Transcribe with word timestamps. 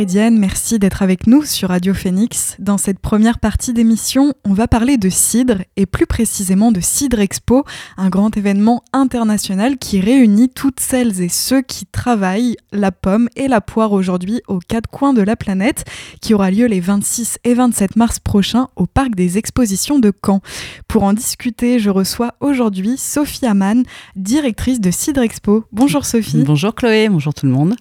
Méridienne, 0.00 0.38
merci 0.38 0.78
d'être 0.78 1.02
avec 1.02 1.26
nous 1.26 1.44
sur 1.44 1.68
Radio 1.68 1.92
Phoenix. 1.92 2.56
Dans 2.58 2.78
cette 2.78 3.00
première 3.00 3.38
partie 3.38 3.74
d'émission, 3.74 4.32
on 4.46 4.54
va 4.54 4.66
parler 4.66 4.96
de 4.96 5.10
Cidre 5.10 5.58
et 5.76 5.84
plus 5.84 6.06
précisément 6.06 6.72
de 6.72 6.80
Cidre 6.80 7.20
Expo, 7.20 7.66
un 7.98 8.08
grand 8.08 8.34
événement 8.34 8.82
international 8.94 9.76
qui 9.76 10.00
réunit 10.00 10.48
toutes 10.48 10.80
celles 10.80 11.20
et 11.20 11.28
ceux 11.28 11.60
qui 11.60 11.84
travaillent 11.84 12.56
la 12.72 12.92
pomme 12.92 13.28
et 13.36 13.46
la 13.46 13.60
poire 13.60 13.92
aujourd'hui 13.92 14.40
aux 14.48 14.60
quatre 14.60 14.88
coins 14.88 15.12
de 15.12 15.20
la 15.20 15.36
planète, 15.36 15.84
qui 16.22 16.32
aura 16.32 16.50
lieu 16.50 16.64
les 16.64 16.80
26 16.80 17.36
et 17.44 17.52
27 17.52 17.96
mars 17.96 18.20
prochains 18.20 18.68
au 18.76 18.86
Parc 18.86 19.14
des 19.14 19.36
Expositions 19.36 19.98
de 19.98 20.14
Caen. 20.24 20.40
Pour 20.88 21.02
en 21.02 21.12
discuter, 21.12 21.78
je 21.78 21.90
reçois 21.90 22.32
aujourd'hui 22.40 22.96
Sophie 22.96 23.44
Amann, 23.44 23.82
directrice 24.16 24.80
de 24.80 24.90
Cidre 24.90 25.20
Expo. 25.20 25.66
Bonjour 25.72 26.06
Sophie. 26.06 26.42
Bonjour 26.42 26.74
Chloé, 26.74 27.10
bonjour 27.10 27.34
tout 27.34 27.44
le 27.44 27.52
monde. 27.52 27.74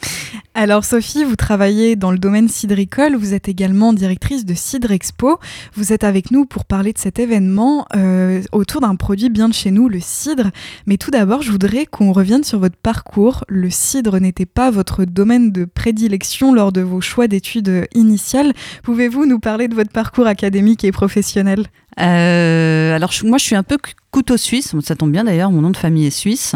Alors 0.53 0.83
Sophie, 0.83 1.23
vous 1.23 1.37
travaillez 1.37 1.95
dans 1.95 2.08
le 2.11 2.19
domaine 2.19 2.47
cidricole, 2.47 3.15
vous 3.15 3.33
êtes 3.33 3.49
également 3.49 3.93
directrice 3.93 4.45
de 4.45 4.53
Cidre 4.53 4.91
Expo. 4.91 5.39
Vous 5.73 5.93
êtes 5.93 6.03
avec 6.03 6.31
nous 6.31 6.45
pour 6.45 6.65
parler 6.65 6.93
de 6.93 6.97
cet 6.97 7.19
événement 7.19 7.85
euh, 7.95 8.41
autour 8.51 8.81
d'un 8.81 8.95
produit 8.95 9.29
bien 9.29 9.49
de 9.49 9.53
chez 9.53 9.71
nous, 9.71 9.89
le 9.89 9.99
cidre. 9.99 10.51
Mais 10.85 10.97
tout 10.97 11.11
d'abord, 11.11 11.41
je 11.41 11.51
voudrais 11.51 11.85
qu'on 11.85 12.11
revienne 12.11 12.43
sur 12.43 12.59
votre 12.59 12.77
parcours. 12.77 13.43
Le 13.47 13.69
cidre 13.69 14.19
n'était 14.19 14.45
pas 14.45 14.71
votre 14.71 15.05
domaine 15.05 15.51
de 15.51 15.65
prédilection 15.65 16.53
lors 16.53 16.71
de 16.71 16.81
vos 16.81 17.01
choix 17.01 17.27
d'études 17.27 17.87
initiales. 17.93 18.53
Pouvez-vous 18.83 19.25
nous 19.25 19.39
parler 19.39 19.67
de 19.67 19.75
votre 19.75 19.91
parcours 19.91 20.27
académique 20.27 20.83
et 20.83 20.91
professionnel? 20.91 21.65
Euh, 21.99 22.95
alors 22.95 23.11
moi 23.23 23.37
je 23.37 23.43
suis 23.43 23.55
un 23.55 23.63
peu 23.63 23.77
couteau 24.11 24.37
suisse, 24.37 24.73
ça 24.81 24.95
tombe 24.95 25.11
bien 25.11 25.23
d'ailleurs, 25.23 25.51
mon 25.51 25.61
nom 25.61 25.69
de 25.69 25.77
famille 25.77 26.05
est 26.05 26.09
suisse. 26.09 26.55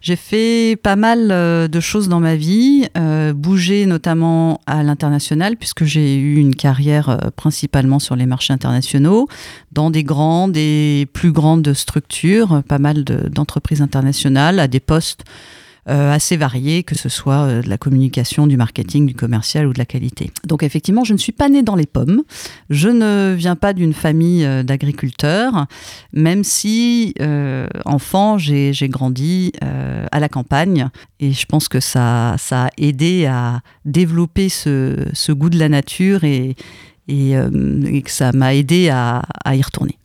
J'ai 0.00 0.16
fait 0.16 0.78
pas 0.80 0.96
mal 0.96 1.30
euh, 1.30 1.66
de 1.66 1.80
choses 1.80 2.08
dans 2.08 2.20
ma 2.20 2.36
vie, 2.36 2.86
euh, 2.96 3.32
bouger 3.32 3.86
notamment 3.86 4.60
à 4.66 4.82
l'international 4.82 5.56
puisque 5.56 5.84
j'ai 5.84 6.16
eu 6.16 6.36
une 6.36 6.54
carrière 6.54 7.08
euh, 7.08 7.18
principalement 7.34 7.98
sur 7.98 8.14
les 8.14 8.26
marchés 8.26 8.52
internationaux, 8.52 9.28
dans 9.72 9.90
des 9.90 10.04
grandes 10.04 10.56
et 10.56 11.08
plus 11.12 11.32
grandes 11.32 11.72
structures, 11.72 12.62
pas 12.68 12.78
mal 12.78 13.02
d'entreprises 13.04 13.82
internationales 13.82 14.60
à 14.60 14.68
des 14.68 14.80
postes 14.80 15.24
assez 15.86 16.36
variés, 16.36 16.82
que 16.84 16.94
ce 16.94 17.08
soit 17.08 17.42
euh, 17.46 17.62
de 17.62 17.68
la 17.68 17.78
communication, 17.78 18.46
du 18.46 18.56
marketing, 18.56 19.06
du 19.06 19.14
commercial 19.14 19.66
ou 19.66 19.72
de 19.72 19.78
la 19.78 19.84
qualité. 19.84 20.30
Donc 20.46 20.62
effectivement, 20.62 21.04
je 21.04 21.12
ne 21.12 21.18
suis 21.18 21.32
pas 21.32 21.48
née 21.48 21.62
dans 21.62 21.74
les 21.74 21.86
pommes. 21.86 22.22
Je 22.70 22.88
ne 22.88 23.34
viens 23.36 23.56
pas 23.56 23.72
d'une 23.72 23.92
famille 23.92 24.44
euh, 24.44 24.62
d'agriculteurs, 24.62 25.66
même 26.12 26.44
si 26.44 27.14
enfant, 27.84 28.38
j'ai 28.38 28.72
grandi 28.88 29.52
à 29.60 30.20
la 30.20 30.28
campagne 30.28 30.88
et 31.20 31.32
je 31.32 31.46
pense 31.46 31.68
que 31.68 31.80
ça, 31.80 32.36
ça 32.38 32.66
a 32.66 32.70
aidé 32.76 33.26
à 33.26 33.60
développer 33.84 34.48
ce, 34.48 35.06
ce 35.12 35.32
goût 35.32 35.50
de 35.50 35.58
la 35.58 35.68
nature 35.68 36.24
et, 36.24 36.56
et, 37.08 37.32
et 37.32 38.02
que 38.02 38.10
ça 38.10 38.32
m'a 38.32 38.54
aidé 38.54 38.88
à, 38.88 39.22
à 39.44 39.56
y 39.56 39.62
retourner. 39.62 39.98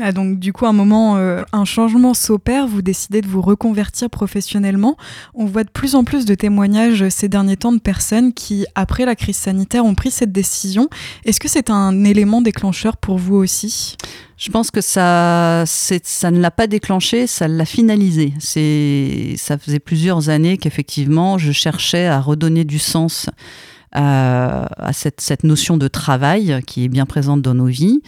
Ah, 0.00 0.12
donc 0.12 0.38
du 0.38 0.52
coup, 0.52 0.66
un 0.66 0.72
moment, 0.72 1.16
euh, 1.16 1.42
un 1.52 1.64
changement 1.64 2.14
s'opère, 2.14 2.66
vous 2.66 2.82
décidez 2.82 3.20
de 3.20 3.28
vous 3.28 3.40
reconvertir 3.40 4.10
professionnellement. 4.10 4.96
On 5.34 5.44
voit 5.44 5.64
de 5.64 5.70
plus 5.70 5.94
en 5.94 6.04
plus 6.04 6.24
de 6.24 6.34
témoignages 6.34 7.08
ces 7.10 7.28
derniers 7.28 7.56
temps 7.56 7.72
de 7.72 7.78
personnes 7.78 8.32
qui, 8.32 8.66
après 8.74 9.04
la 9.04 9.14
crise 9.14 9.36
sanitaire, 9.36 9.84
ont 9.84 9.94
pris 9.94 10.10
cette 10.10 10.32
décision. 10.32 10.88
Est-ce 11.24 11.38
que 11.38 11.48
c'est 11.48 11.70
un 11.70 12.04
élément 12.04 12.42
déclencheur 12.42 12.96
pour 12.96 13.18
vous 13.18 13.36
aussi? 13.36 13.96
Je 14.36 14.50
pense 14.50 14.72
que 14.72 14.80
ça, 14.80 15.62
ça 15.66 16.30
ne 16.30 16.40
l'a 16.40 16.50
pas 16.50 16.66
déclenché, 16.66 17.28
ça 17.28 17.46
l'a 17.46 17.64
finalisé. 17.64 18.34
Ça 19.36 19.58
faisait 19.58 19.78
plusieurs 19.78 20.28
années 20.28 20.58
qu'effectivement, 20.58 21.38
je 21.38 21.52
cherchais 21.52 22.06
à 22.06 22.20
redonner 22.20 22.64
du 22.64 22.80
sens 22.80 23.30
à, 23.92 24.66
à 24.76 24.92
cette 24.92 25.44
notion 25.44 25.76
de 25.76 25.86
travail 25.86 26.60
qui 26.66 26.84
est 26.84 26.88
bien 26.88 27.06
présente 27.06 27.42
dans 27.42 27.54
nos 27.54 27.66
vies. 27.66 28.02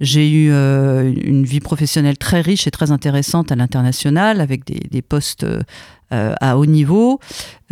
J'ai 0.00 0.30
eu 0.30 0.50
euh, 0.50 1.10
une 1.24 1.44
vie 1.44 1.60
professionnelle 1.60 2.18
très 2.18 2.42
riche 2.42 2.66
et 2.66 2.70
très 2.70 2.90
intéressante 2.90 3.50
à 3.50 3.56
l'international, 3.56 4.40
avec 4.40 4.64
des, 4.64 5.02
postes 5.02 5.44
euh, 5.44 5.60
à 6.10 6.56
haut 6.56 6.66
niveau, 6.66 7.20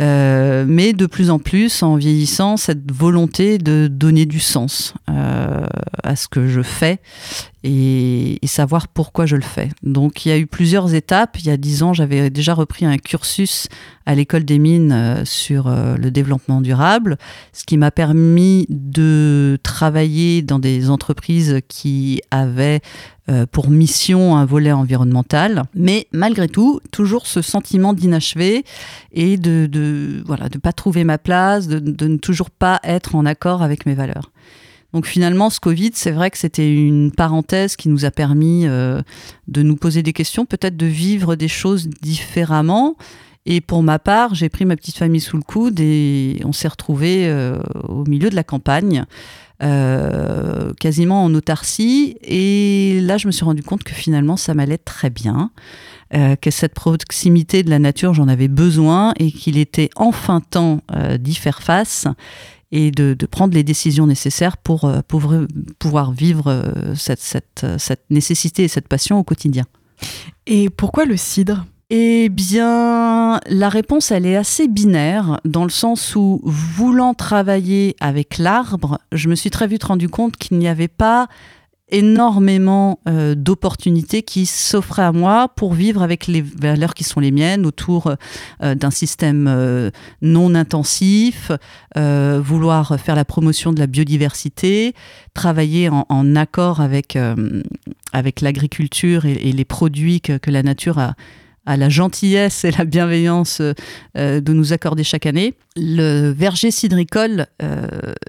euh, 0.01 0.65
mais 0.67 0.91
de 0.91 1.05
plus 1.05 1.29
en 1.29 1.39
plus, 1.39 1.81
en 1.81 1.95
vieillissant, 1.95 2.57
cette 2.57 2.91
volonté 2.91 3.57
de 3.57 3.87
donner 3.87 4.25
du 4.25 4.39
sens 4.39 4.93
euh, 5.09 5.65
à 6.03 6.15
ce 6.17 6.27
que 6.27 6.47
je 6.47 6.61
fais 6.61 6.99
et, 7.63 8.39
savoir 8.45 8.87
pourquoi 8.87 9.25
je 9.25 9.35
le 9.35 9.41
fais. 9.41 9.69
Donc 9.83 10.25
il 10.25 10.29
y 10.29 10.31
a 10.31 10.37
eu 10.37 10.47
plusieurs 10.47 10.93
étapes. 10.93 11.37
Il 11.39 11.47
y 11.47 11.49
a 11.49 11.57
dix 11.57 11.83
ans, 11.83 11.93
j'avais 11.93 12.29
déjà 12.29 12.53
repris 12.53 12.85
un 12.85 12.97
cursus 12.97 13.67
à 14.05 14.15
l'école 14.15 14.45
des 14.45 14.59
mines 14.59 14.91
euh, 14.93 15.25
sur 15.25 15.67
euh, 15.67 15.97
le 15.97 16.11
développement 16.11 16.61
durable, 16.61 17.17
ce 17.53 17.63
qui 17.63 17.77
m'a 17.77 17.91
permis 17.91 18.65
de 18.69 19.57
travailler 19.63 20.41
dans 20.41 20.59
des 20.59 20.89
entreprises 20.89 21.59
qui 21.67 22.21
avaient 22.31 22.81
euh, 22.81 23.14
pour 23.51 23.69
mission 23.69 24.35
un 24.37 24.45
volet 24.45 24.71
environnemental, 24.71 25.63
mais 25.73 26.07
malgré 26.11 26.47
tout, 26.47 26.79
toujours 26.91 27.25
ce 27.25 27.41
sentiment 27.41 27.93
d'inachevé 27.93 28.63
et 29.11 29.37
de, 29.37 29.65
de 29.65 30.21
voilà 30.25 30.47
de 30.47 30.59
pas 30.59 30.73
trouver 30.73 31.03
ma 31.03 31.17
place, 31.17 31.67
de, 31.67 31.79
de, 31.79 32.07
ne 32.07 32.17
toujours 32.17 32.51
pas 32.51 32.79
être 32.83 33.15
en 33.15 33.25
accord 33.25 33.63
avec 33.63 33.85
mes 33.85 33.95
valeurs. 33.95 34.31
Donc 34.95 35.07
finalement, 35.07 35.49
ce 35.49 35.59
Covid, 35.59 35.91
c'est 35.93 36.11
vrai 36.11 36.31
que 36.31 36.37
c'était 36.37 36.73
une 36.73 37.11
parenthèse 37.11 37.75
qui 37.75 37.89
nous 37.89 38.05
a 38.05 38.11
permis 38.11 38.65
euh, 38.65 39.01
de 39.49 39.61
nous 39.61 39.75
poser 39.75 40.03
des 40.03 40.13
questions, 40.13 40.45
peut-être 40.45 40.77
de 40.77 40.85
vivre 40.85 41.35
des 41.35 41.49
choses 41.49 41.89
différemment. 42.01 42.95
Et 43.45 43.61
pour 43.61 43.83
ma 43.83 43.99
part, 43.99 44.33
j'ai 44.33 44.49
pris 44.49 44.65
ma 44.65 44.75
petite 44.75 44.97
famille 44.97 45.21
sous 45.21 45.37
le 45.37 45.43
coude 45.43 45.79
et 45.79 46.41
on 46.45 46.51
s'est 46.51 46.67
retrouvés 46.67 47.27
euh, 47.27 47.59
au 47.87 48.03
milieu 48.05 48.29
de 48.29 48.35
la 48.35 48.43
campagne 48.43 49.05
euh, 49.63 50.73
quasiment 50.81 51.23
en 51.23 51.33
autarcie. 51.33 52.17
Et 52.21 52.99
là, 53.01 53.17
je 53.17 53.27
me 53.27 53.31
suis 53.31 53.45
rendu 53.45 53.63
compte 53.63 53.83
que 53.83 53.93
finalement, 53.93 54.35
ça 54.35 54.53
m'allait 54.53 54.77
très 54.77 55.09
bien. 55.09 55.51
Euh, 56.13 56.35
que 56.35 56.51
cette 56.51 56.73
proximité 56.73 57.63
de 57.63 57.69
la 57.69 57.79
nature, 57.79 58.13
j'en 58.13 58.27
avais 58.27 58.49
besoin 58.49 59.13
et 59.17 59.31
qu'il 59.31 59.57
était 59.57 59.89
enfin 59.95 60.41
temps 60.41 60.81
euh, 60.93 61.17
d'y 61.17 61.35
faire 61.35 61.63
face 61.63 62.05
et 62.71 62.91
de, 62.91 63.15
prendre 63.31 63.53
les 63.53 63.63
décisions 63.63 64.07
nécessaires 64.07 64.57
pour, 64.57 64.91
pouvoir 65.07 66.11
vivre 66.11 66.93
cette 66.95 67.65
nécessité 68.09 68.65
et 68.65 68.67
cette 68.67 68.89
passion 68.89 69.17
au 69.17 69.23
quotidien. 69.23 69.63
Et 70.45 70.69
pourquoi 70.69 71.05
le 71.05 71.15
cidre? 71.15 71.65
Eh 71.91 72.29
bien, 72.29 73.39
la 73.47 73.69
réponse, 73.69 74.09
elle 74.09 74.25
est 74.25 74.35
assez 74.35 74.67
binaire, 74.67 75.39
dans 75.45 75.63
le 75.63 75.69
sens 75.69 76.15
où, 76.15 76.41
voulant 76.43 77.13
travailler 77.13 77.95
avec 77.99 78.39
l'arbre, 78.39 78.99
je 79.11 79.29
me 79.29 79.35
suis 79.35 79.51
très 79.51 79.67
vite 79.67 79.83
rendu 79.83 80.09
compte 80.09 80.35
qu'il 80.37 80.57
n'y 80.57 80.67
avait 80.67 80.87
pas 80.87 81.27
énormément 81.89 82.99
euh, 83.07 83.35
d'opportunités 83.35 84.23
qui 84.23 84.47
s'offraient 84.47 85.03
à 85.03 85.11
moi 85.11 85.49
pour 85.55 85.75
vivre 85.75 86.01
avec 86.01 86.25
les 86.25 86.41
valeurs 86.41 86.95
qui 86.95 87.03
sont 87.03 87.19
les 87.19 87.29
miennes 87.29 87.65
autour 87.65 88.11
euh, 88.63 88.73
d'un 88.73 88.89
système 88.89 89.47
euh, 89.47 89.91
non 90.21 90.55
intensif, 90.55 91.51
vouloir 91.95 92.99
faire 92.99 93.15
la 93.15 93.25
promotion 93.25 93.71
de 93.71 93.79
la 93.79 93.87
biodiversité, 93.87 94.93
travailler 95.33 95.89
en, 95.89 96.35
accord 96.35 96.81
avec, 96.81 97.17
avec 98.11 98.41
l'agriculture 98.41 99.25
et, 99.25 99.51
les 99.51 99.65
produits 99.65 100.19
que 100.19 100.51
la 100.51 100.63
nature 100.63 100.99
a, 100.99 101.13
à 101.65 101.77
la 101.77 101.89
gentillesse 101.89 102.63
et 102.63 102.71
la 102.71 102.85
bienveillance 102.85 103.61
euh, 103.61 104.41
de 104.41 104.53
nous 104.53 104.73
accorder 104.73 105.03
chaque 105.03 105.25
année, 105.25 105.55
le 105.75 106.29
verger 106.31 106.71
cidricole 106.71 107.47
euh, 107.61 107.87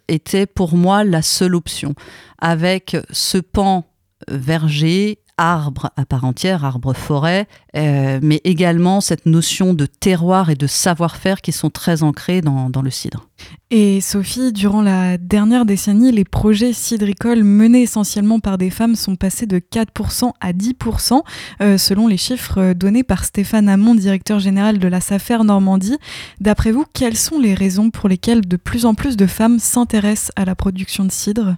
était 0.09 0.47
pour 0.47 0.77
moi 0.77 1.05
la 1.05 1.23
seule 1.23 1.55
option. 1.55 1.95
Avec 2.39 2.97
ce 3.11 3.39
pan 3.39 3.87
verger 4.29 5.19
arbre 5.39 5.91
à 5.97 6.07
part 6.07 6.25
entière, 6.25 6.65
arbre-forêt, 6.65 7.47
euh, 7.77 8.19
mais 8.23 8.41
également 8.45 9.01
cette 9.01 9.27
notion 9.27 9.75
de 9.75 9.87
terroir 9.87 10.51
et 10.51 10.55
de 10.55 10.67
savoir-faire 10.67 11.41
qui 11.41 11.53
sont 11.53 11.71
très 11.71 12.03
ancrés 12.03 12.41
dans, 12.41 12.71
le 12.83 12.91
cidre. 12.91 13.29
Et 13.71 14.01
Sophie, 14.01 14.53
durant 14.53 14.83
la 14.83 15.19
dernière 15.19 15.67
décennie, 15.67 16.13
les 16.13 16.25
projets 16.25 16.73
cidricoles 16.73 17.43
menés 17.43 17.83
essentiellement 17.83 18.41
par 18.41 18.59
des 18.59 18.71
femmes 18.71 18.95
sont 18.95 19.17
passés 19.17 19.47
de 19.47 19.59
4% 19.59 20.33
à 20.41 20.53
10%, 20.53 21.23
euh, 21.61 21.79
selon 21.79 22.07
les 22.07 22.17
chiffres 22.17 22.73
donnés 22.73 23.03
par 23.03 23.25
Stéphane 23.25 23.69
Hamon, 23.69 23.95
directeur 23.95 24.39
général 24.39 24.79
de 24.79 24.89
la 24.89 25.01
SAFER 25.01 25.39
Normandie. 25.45 25.99
D'après 26.41 26.73
vous, 26.73 26.85
quelles 26.93 27.17
sont 27.17 27.39
les 27.39 27.55
raisons 27.55 27.91
pour 27.91 28.09
lesquelles 28.09 28.47
de 28.47 28.57
plus 28.57 28.87
en 28.87 28.95
plus 28.95 29.17
de 29.17 29.27
femmes 29.27 29.59
s'intéressent 29.59 30.33
à 30.37 30.45
la 30.45 30.55
production 30.55 31.05
de 31.05 31.13
cidre? 31.13 31.57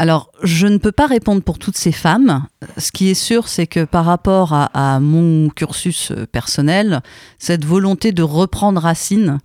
Alors, 0.00 0.30
je 0.44 0.68
ne 0.68 0.78
peux 0.78 0.92
pas 0.92 1.08
répondre 1.08 1.42
pour 1.42 1.58
toutes 1.58 1.76
ces 1.76 1.90
femmes. 1.90 2.46
Ce 2.76 2.92
qui 2.92 3.08
est 3.08 3.14
sûr, 3.14 3.48
c'est 3.48 3.66
que 3.66 3.84
par 3.84 4.04
rapport 4.04 4.52
à, 4.52 5.00
mon 5.00 5.48
cursus 5.48 6.12
personnel, 6.30 7.00
cette 7.40 7.64
volonté 7.64 8.12
de 8.12 8.22
reprendre 8.22 8.80
racine 8.80 9.38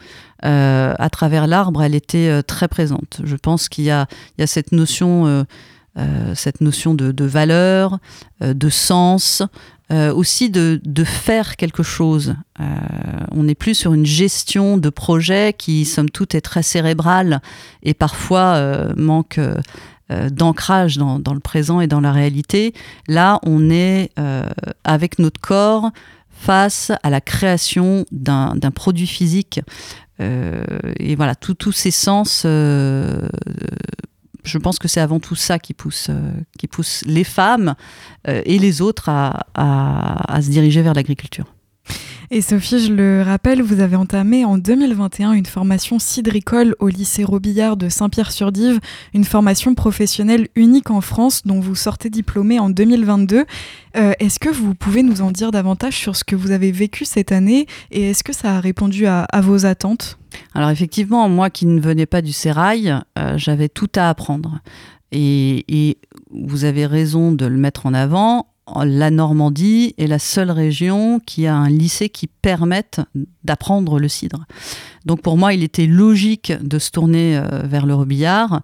euh, 0.45 0.93
à 0.99 1.09
travers 1.09 1.47
l'arbre, 1.47 1.81
elle 1.81 1.95
était 1.95 2.29
euh, 2.29 2.43
très 2.43 2.67
présente. 2.67 3.19
Je 3.23 3.35
pense 3.35 3.67
qu'il 3.67 3.85
y, 3.85 3.89
a, 3.89 4.05
cette 4.45 4.73
notion, 4.73 5.25
euh, 5.97 6.35
cette 6.35 6.61
notion 6.61 6.93
de, 6.93 7.11
de 7.11 7.25
valeur, 7.25 7.97
de 8.39 8.69
sens, 8.69 9.41
aussi 9.89 10.49
de, 10.49 10.81
de, 10.83 11.03
faire 11.03 11.55
quelque 11.55 11.83
chose. 11.83 12.35
on 13.31 13.43
n'est 13.43 13.53
plus 13.53 13.75
sur 13.75 13.93
une 13.93 14.07
gestion 14.07 14.77
de 14.77 14.89
projet 14.89 15.53
qui, 15.55 15.85
somme 15.85 16.09
toute, 16.09 16.33
est 16.33 16.41
très 16.41 16.63
cérébrale 16.63 17.41
et 17.83 17.93
parfois 17.93 18.87
manque 18.97 19.39
d'ancrage 20.31 20.97
dans, 20.97 21.33
le 21.33 21.39
présent 21.39 21.81
et 21.81 21.87
dans 21.87 22.01
la 22.01 22.11
réalité. 22.11 22.73
Là, 23.07 23.39
on 23.43 23.69
est 23.69 24.11
avec 24.83 25.19
notre 25.19 25.39
corps 25.39 25.91
face 26.43 26.91
à 27.03 27.09
la 27.09 27.21
création 27.21 28.05
d'un 28.11 28.71
produit 28.73 29.07
physique. 29.07 29.61
Euh, 30.19 30.63
et 30.99 31.15
voilà, 31.15 31.35
tous 31.35 31.71
ces 31.71 31.91
sens, 31.91 32.43
euh, 32.45 33.27
je 34.43 34.57
pense 34.57 34.79
que 34.79 34.87
c'est 34.87 35.01
avant 35.01 35.19
tout 35.19 35.35
ça 35.35 35.59
qui 35.59 35.73
pousse, 35.73 36.07
euh, 36.09 36.31
qui 36.57 36.67
pousse 36.67 37.03
les 37.05 37.23
femmes 37.23 37.75
et 38.25 38.59
les 38.59 38.81
autres 38.81 39.09
à 39.09 40.39
se 40.41 40.49
diriger 40.49 40.81
vers 40.81 40.93
l'agriculture. 40.93 41.45
Et 42.35 42.41
Sophie, 42.41 42.79
je 42.79 42.91
le 42.91 43.21
rappelle, 43.21 43.61
vous 43.61 43.79
avez 43.79 43.95
entamé 43.95 44.43
en 44.43 44.57
2021 44.57 45.33
une 45.33 45.45
formation 45.45 45.99
cidricole 45.99 46.75
au 46.79 46.87
lycée 46.87 47.23
Robillard 47.23 47.77
de 47.77 47.89
Saint-Pierre-sur-Dive, 47.89 48.79
une 49.13 49.23
formation 49.23 49.75
professionnelle 49.75 50.47
unique 50.55 50.89
en 50.89 50.99
France 50.99 51.43
dont 51.45 51.59
vous 51.59 51.75
sortez 51.75 52.09
diplômé 52.09 52.59
en 52.59 52.71
2022. 52.71 53.45
Euh, 53.97 54.13
est-ce 54.19 54.39
que 54.39 54.49
vous 54.49 54.73
pouvez 54.73 55.03
nous 55.03 55.21
en 55.21 55.29
dire 55.29 55.51
davantage 55.51 55.95
sur 55.95 56.15
ce 56.15 56.23
que 56.23 56.35
vous 56.35 56.49
avez 56.49 56.71
vécu 56.71 57.05
cette 57.05 57.31
année 57.31 57.67
et 57.91 58.09
est-ce 58.09 58.23
que 58.23 58.33
ça 58.33 58.55
a 58.55 58.59
répondu 58.59 59.05
à, 59.05 59.27
vos 59.43 59.67
attentes? 59.67 60.17
Alors 60.55 60.71
effectivement, 60.71 61.29
moi 61.29 61.51
qui 61.51 61.67
ne 61.67 61.79
venais 61.79 62.07
pas 62.07 62.23
du 62.23 62.33
sérail, 62.33 62.95
euh, 63.19 63.37
j'avais 63.37 63.69
tout 63.69 63.91
à 63.95 64.09
apprendre. 64.09 64.59
et, 65.11 65.99
vous 66.31 66.65
avez 66.65 66.87
raison 66.87 67.31
de 67.31 67.45
le 67.45 67.57
mettre 67.57 67.85
en 67.85 67.93
avant 67.93 68.47
la 68.83 69.11
Normandie 69.11 69.93
est 69.97 70.07
la 70.07 70.19
seule 70.19 70.51
région 70.51 71.19
qui 71.19 71.47
a 71.47 71.55
un 71.55 71.69
lycée 71.69 72.09
qui 72.09 72.27
permette 72.27 73.01
d'apprendre 73.43 73.99
le 73.99 74.07
cidre. 74.07 74.45
Donc 75.05 75.21
pour 75.21 75.37
moi, 75.37 75.53
il 75.53 75.63
était 75.63 75.87
logique 75.87 76.53
de 76.61 76.79
se 76.79 76.91
tourner 76.91 77.37
euh, 77.37 77.61
vers 77.65 77.85
le 77.85 77.95
rebillard. 77.95 78.61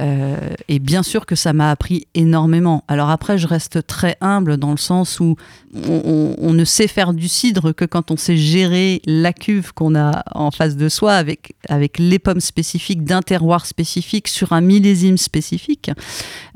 Euh, 0.00 0.36
et 0.68 0.78
bien 0.78 1.02
sûr 1.02 1.26
que 1.26 1.34
ça 1.34 1.52
m'a 1.52 1.70
appris 1.70 2.06
énormément. 2.14 2.84
Alors 2.88 3.10
après, 3.10 3.36
je 3.36 3.48
reste 3.48 3.86
très 3.86 4.16
humble 4.20 4.56
dans 4.56 4.70
le 4.70 4.76
sens 4.76 5.18
où 5.18 5.36
on, 5.74 6.52
ne 6.52 6.64
sait 6.64 6.86
faire 6.86 7.12
du 7.12 7.28
cidre 7.28 7.72
que 7.72 7.84
quand 7.84 8.10
on 8.10 8.16
sait 8.16 8.36
gérer 8.36 9.02
la 9.06 9.32
cuve 9.32 9.72
qu'on 9.72 9.96
a 9.96 10.22
en 10.34 10.50
face 10.50 10.76
de 10.76 10.88
soi 10.88 11.14
avec, 11.14 11.54
avec 11.68 11.98
les 11.98 12.18
pommes 12.18 12.40
spécifiques 12.40 13.04
d'un 13.04 13.22
terroir 13.22 13.66
spécifique 13.66 14.28
sur 14.28 14.52
un 14.52 14.60
millésime 14.60 15.18
spécifique. 15.18 15.90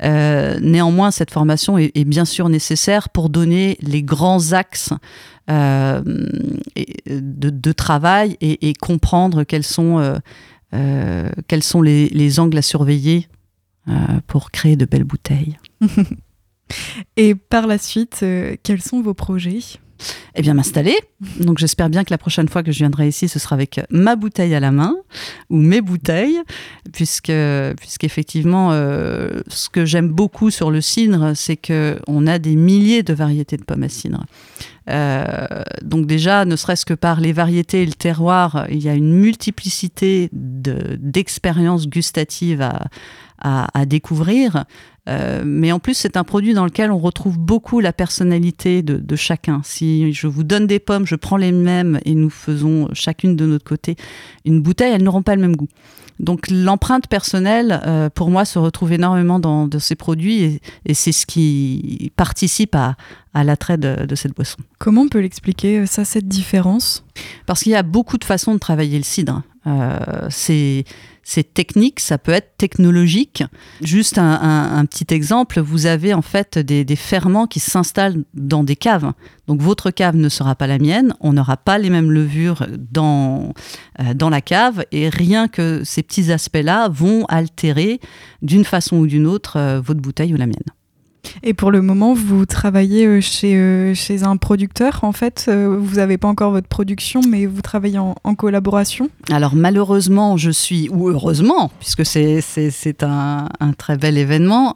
Euh, 0.03 0.59
néanmoins, 0.61 1.11
cette 1.11 1.31
formation 1.31 1.77
est, 1.77 2.05
bien 2.05 2.25
sûr 2.25 2.49
nécessaire 2.49 3.09
pour 3.09 3.29
donner 3.29 3.77
les 3.81 4.03
grands 4.03 4.53
axes 4.53 4.93
euh, 5.49 6.01
de, 7.05 7.71
travail 7.71 8.37
et, 8.41 8.73
comprendre 8.73 9.43
quels 9.43 9.63
sont... 9.63 10.19
quels 11.47 11.63
sont 11.63 11.81
les, 11.81 12.09
les, 12.09 12.39
angles 12.39 12.57
à 12.57 12.61
surveiller 12.61 13.27
euh, 13.89 14.21
pour 14.27 14.49
créer 14.51 14.77
de 14.77 14.85
belles 14.85 15.03
bouteilles. 15.03 15.57
Et 17.17 17.35
par 17.35 17.67
la 17.67 17.77
suite, 17.77 18.21
euh, 18.23 18.55
quels 18.63 18.81
sont 18.81 19.01
vos 19.01 19.13
projets? 19.13 19.59
Eh 20.35 20.41
bien, 20.41 20.53
m'installer. 20.53 20.95
Donc, 21.39 21.57
j'espère 21.57 21.89
bien 21.89 22.03
que 22.03 22.11
la 22.11 22.17
prochaine 22.17 22.49
fois 22.49 22.63
que 22.63 22.71
je 22.71 22.79
viendrai 22.79 23.07
ici, 23.07 23.27
ce 23.27 23.39
sera 23.39 23.55
avec 23.55 23.81
ma 23.89 24.15
bouteille 24.15 24.53
à 24.55 24.59
la 24.59 24.71
main 24.71 24.95
ou 25.49 25.57
mes 25.57 25.81
bouteilles, 25.81 26.39
puisque, 26.91 27.31
puisqu'effectivement, 27.79 28.69
euh, 28.71 29.41
ce 29.47 29.69
que 29.69 29.85
j'aime 29.85 30.09
beaucoup 30.09 30.49
sur 30.49 30.71
le 30.71 30.81
cidre, 30.81 31.33
c'est 31.35 31.57
qu'on 31.57 32.27
a 32.27 32.39
des 32.39 32.55
milliers 32.55 33.03
de 33.03 33.13
variétés 33.13 33.57
de 33.57 33.63
pommes 33.63 33.83
à 33.83 33.89
cidre. 33.89 34.25
donc 35.81 36.07
déjà, 36.07 36.45
ne 36.45 36.55
serait-ce 36.55 36.85
que 36.85 36.93
par 36.93 37.21
les 37.21 37.33
variétés 37.33 37.83
et 37.83 37.85
le 37.85 37.93
terroir, 37.93 38.65
il 38.69 38.83
y 38.83 38.89
a 38.89 38.95
une 38.95 39.13
multiplicité 39.13 40.29
d'expériences 40.31 41.87
gustatives 41.87 42.61
à, 42.61 42.89
à, 43.43 43.85
découvrir. 43.85 44.65
Euh, 45.09 45.43
mais 45.45 45.71
en 45.71 45.79
plus, 45.79 45.95
c'est 45.95 46.15
un 46.15 46.23
produit 46.23 46.53
dans 46.53 46.65
lequel 46.65 46.91
on 46.91 46.97
retrouve 46.97 47.37
beaucoup 47.37 47.79
la 47.81 47.91
personnalité 47.91 48.81
de, 48.81 49.15
chacun. 49.15 49.61
Si 49.63 50.11
je 50.13 50.27
vous 50.27 50.43
donne 50.43 50.65
des 50.65 50.79
pommes, 50.79 51.05
je 51.05 51.15
prends 51.15 51.37
les 51.37 51.51
mêmes 51.51 51.99
et 52.05 52.15
nous 52.15 52.29
faisons 52.29 52.87
chacune 52.93 53.35
de 53.35 53.45
notre 53.45 53.65
côté 53.65 53.95
une 54.45 54.61
bouteille, 54.61 54.93
elles 54.93 55.03
n'auront 55.03 55.21
pas 55.21 55.35
le 55.35 55.41
même 55.41 55.55
goût. 55.55 55.67
Donc 56.19 56.49
l'empreinte 56.49 57.07
personnelle, 57.07 57.81
euh, 57.85 58.09
pour 58.09 58.29
moi, 58.29 58.45
se 58.45 58.59
retrouve 58.59 58.93
énormément 58.93 59.39
dans 59.39 59.67
ces 59.79 59.95
produits 59.95 60.59
et, 60.85 60.93
c'est 60.93 61.11
ce 61.11 61.25
qui 61.25 62.11
participe 62.15 62.75
à, 62.75 62.95
l'attrait 63.43 63.77
de, 63.77 64.05
de, 64.05 64.15
cette 64.15 64.35
boisson. 64.35 64.57
Comment 64.79 65.01
on 65.01 65.09
peut 65.09 65.19
l'expliquer, 65.19 65.79
euh, 65.79 65.85
ça, 65.85 66.05
cette 66.05 66.27
différence? 66.27 67.03
Parce 67.45 67.63
qu'il 67.63 67.71
y 67.71 67.75
a 67.75 67.83
beaucoup 67.83 68.17
de 68.17 68.23
façons 68.23 68.53
de 68.53 68.59
travailler 68.59 68.97
le 68.97 69.03
cidre. 69.03 69.43
c'est 70.29 70.85
c'est 71.23 71.53
technique, 71.53 71.99
ça 71.99 72.17
peut 72.17 72.33
être 72.33 72.57
technologique. 72.57 73.43
Juste 73.81 74.17
un, 74.17 74.85
petit 74.85 75.13
exemple, 75.13 75.61
vous 75.61 75.85
avez 75.85 76.13
en 76.13 76.21
fait 76.21 76.59
des, 76.59 76.95
ferments 76.95 77.47
qui 77.47 77.59
s'installent 77.59 78.23
dans 78.33 78.63
des 78.63 78.75
caves. 78.75 79.13
Donc 79.47 79.61
votre 79.61 79.89
cave 79.89 80.15
ne 80.15 80.29
sera 80.29 80.55
pas 80.55 80.67
la 80.67 80.79
mienne, 80.79 81.15
on 81.19 81.33
n'aura 81.33 81.57
pas 81.57 81.77
les 81.77 81.89
mêmes 81.89 82.11
levures 82.11 82.67
dans, 82.77 83.53
euh, 83.99 84.13
dans 84.13 84.29
la 84.29 84.41
cave 84.41 84.85
et 84.91 85.09
rien 85.09 85.47
que 85.47 85.81
ces 85.83 86.03
petits 86.03 86.31
aspects-là 86.31 86.89
vont 86.89 87.25
altérer 87.25 87.99
d'une 88.41 88.63
façon 88.63 88.97
ou 88.97 89.07
d'une 89.07 89.27
autre 89.27 89.57
euh, 89.57 89.81
votre 89.81 90.01
bouteille 90.01 90.33
ou 90.33 90.37
la 90.37 90.45
mienne. 90.45 90.63
Et 91.41 91.53
pour 91.53 91.71
le 91.71 91.81
moment, 91.81 92.13
vous 92.13 92.45
travaillez 92.45 93.05
euh, 93.05 93.21
chez, 93.21 93.55
euh, 93.55 93.93
chez 93.93 94.23
un 94.23 94.37
producteur, 94.37 95.03
en 95.03 95.11
fait. 95.11 95.45
Euh, 95.47 95.77
vous 95.79 95.95
n'avez 95.95 96.17
pas 96.17 96.27
encore 96.27 96.51
votre 96.51 96.67
production, 96.67 97.21
mais 97.27 97.45
vous 97.45 97.61
travaillez 97.61 97.99
en, 97.99 98.13
collaboration 98.35 99.09
Alors 99.31 99.55
malheureusement, 99.55 100.37
je 100.37 100.49
suis, 100.49 100.89
ou 100.89 101.09
heureusement, 101.09 101.71
puisque 101.79 102.05
c'est 102.05 103.03
un, 103.03 103.47
un, 103.59 103.73
très 103.73 103.95
bel 103.95 104.17
événement, 104.17 104.75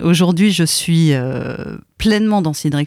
aujourd'hui 0.00 0.50
je 0.50 0.64
suis 0.64 1.12
pleinement 1.98 2.42
dans 2.42 2.52
Cidre 2.52 2.78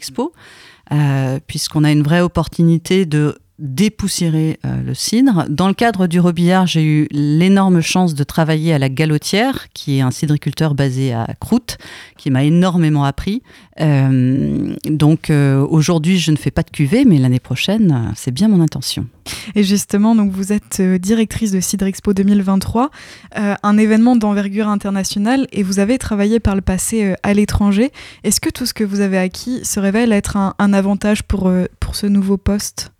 puisqu'on 1.46 1.84
a 1.84 1.90
une 1.90 2.02
vraie 2.02 2.20
opportunité 2.20 3.06
de 3.06 3.38
dépoussiérer 3.58 4.58
euh, 4.64 4.82
le 4.82 4.94
cidre. 4.94 5.44
Dans 5.48 5.68
le 5.68 5.74
cadre 5.74 6.06
du 6.06 6.18
Robillard, 6.18 6.66
j'ai 6.66 6.84
eu 6.84 7.08
l'énorme 7.10 7.80
chance 7.80 8.14
de 8.14 8.24
travailler 8.24 8.72
à 8.72 8.78
la 8.78 8.88
Galotière, 8.88 9.68
qui 9.72 9.98
est 9.98 10.00
un 10.00 10.10
cidriculteur 10.10 10.74
basé 10.74 11.12
à 11.12 11.28
Croûte, 11.38 11.78
qui 12.16 12.30
m'a 12.30 12.44
énormément 12.44 13.04
appris. 13.04 13.42
Euh, 13.80 14.74
donc 14.86 15.30
euh, 15.30 15.64
aujourd'hui, 15.68 16.18
je 16.18 16.30
ne 16.30 16.36
fais 16.36 16.50
pas 16.50 16.62
de 16.62 16.70
cuvée, 16.70 17.04
mais 17.04 17.18
l'année 17.18 17.40
prochaine, 17.40 18.12
c'est 18.16 18.30
bien 18.30 18.48
mon 18.48 18.60
intention. 18.60 19.06
Et 19.54 19.62
justement, 19.62 20.14
donc 20.14 20.32
vous 20.32 20.52
êtes 20.52 20.80
directrice 20.80 21.52
de 21.52 21.60
Cidre 21.60 21.86
Expo 21.86 22.12
2023, 22.12 22.90
un 23.34 23.78
événement 23.78 24.16
d'envergure 24.16 24.68
internationale, 24.68 25.46
et 25.52 25.62
vous 25.62 25.78
avez 25.78 25.98
travaillé 25.98 26.40
par 26.40 26.56
le 26.56 26.60
passé 26.60 27.14
à 27.22 27.32
l'étranger. 27.32 27.92
Est-ce 28.24 28.40
que 28.40 28.50
tout 28.50 28.66
ce 28.66 28.74
que 28.74 28.82
vous 28.82 29.00
avez 29.00 29.18
acquis 29.18 29.64
se 29.64 29.78
révèle 29.78 30.12
être 30.12 30.36
un, 30.36 30.54
un 30.58 30.72
avantage 30.72 31.22
pour, 31.22 31.50
pour 31.78 31.94
ce 31.94 32.06
nouveau 32.06 32.36
poste? 32.36 32.92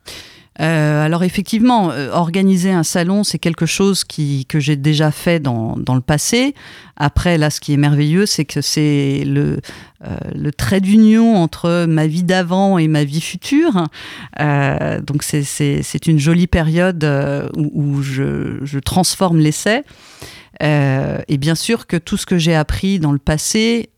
Euh, 0.60 1.04
alors 1.04 1.24
effectivement, 1.24 1.90
euh, 1.90 2.10
organiser 2.10 2.70
un 2.70 2.82
salon, 2.82 3.24
c'est 3.24 3.38
quelque 3.38 3.66
chose 3.66 4.04
que 4.04 4.60
j'ai 4.60 4.76
déjà 4.76 5.10
fait 5.10 5.40
dans, 5.40 5.76
le 5.76 6.00
passé. 6.00 6.54
Après, 6.96 7.38
là, 7.38 7.50
ce 7.50 7.58
qui 7.58 7.72
est 7.72 7.78
merveilleux, 7.78 8.26
c'est 8.26 8.44
que 8.44 8.60
c'est 8.60 9.24
le, 9.26 9.60
euh, 10.04 10.50
trait 10.56 10.80
d'union 10.80 11.36
entre 11.36 11.86
ma 11.86 12.06
vie 12.06 12.22
d'avant 12.22 12.76
et 12.78 12.86
ma 12.86 13.04
vie 13.04 13.20
future. 13.20 13.86
donc 14.38 15.22
c'est 15.22 16.06
une 16.06 16.18
jolie 16.18 16.46
période 16.46 17.04
où, 17.56 18.02
je, 18.02 18.78
transforme 18.78 19.38
l'essai. 19.38 19.84
Et 20.60 21.38
bien 21.38 21.54
sûr 21.56 21.86
que 21.86 21.96
tout 21.96 22.16
ce 22.16 22.26
que 22.26 22.38
j'ai 22.38 22.54
appris 22.54 23.00
dans 23.00 23.12
le 23.12 23.18
passé 23.18 23.90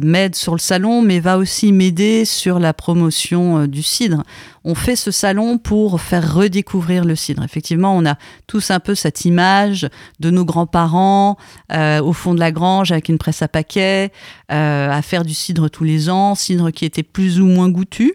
m'aide 0.00 0.36
sur 0.36 0.54
le 0.54 0.60
salon, 0.60 1.02
mais 1.02 1.18
va 1.20 1.38
aussi 1.38 1.72
m'aider 1.72 2.24
sur 2.24 2.60
la 2.60 2.72
promotion 2.72 3.66
du 3.66 3.82
cidre. 3.82 4.22
On 4.70 4.74
fait 4.74 4.96
ce 4.96 5.10
salon 5.10 5.56
pour 5.56 5.98
faire 6.00 6.34
redécouvrir 6.34 7.06
le 7.06 7.16
cidre. 7.16 7.42
Effectivement, 7.42 7.96
on 7.96 8.04
a 8.04 8.16
tous 8.46 8.70
un 8.70 8.80
peu 8.80 8.94
cette 8.94 9.24
image 9.24 9.88
de 10.20 10.30
nos 10.30 10.44
grands-parents 10.44 11.38
au 11.72 12.12
fond 12.12 12.34
de 12.34 12.40
la 12.40 12.52
grange 12.52 12.92
avec 12.92 13.08
une 13.08 13.16
presse 13.16 13.40
à 13.40 13.48
paquet, 13.48 14.12
à 14.48 15.00
faire 15.02 15.24
du 15.24 15.32
cidre 15.32 15.70
tous 15.70 15.84
les 15.84 16.10
ans, 16.10 16.34
cidre 16.34 16.70
qui 16.70 16.84
était 16.84 17.02
plus 17.02 17.40
ou 17.40 17.46
moins 17.46 17.70
goûtu, 17.70 18.14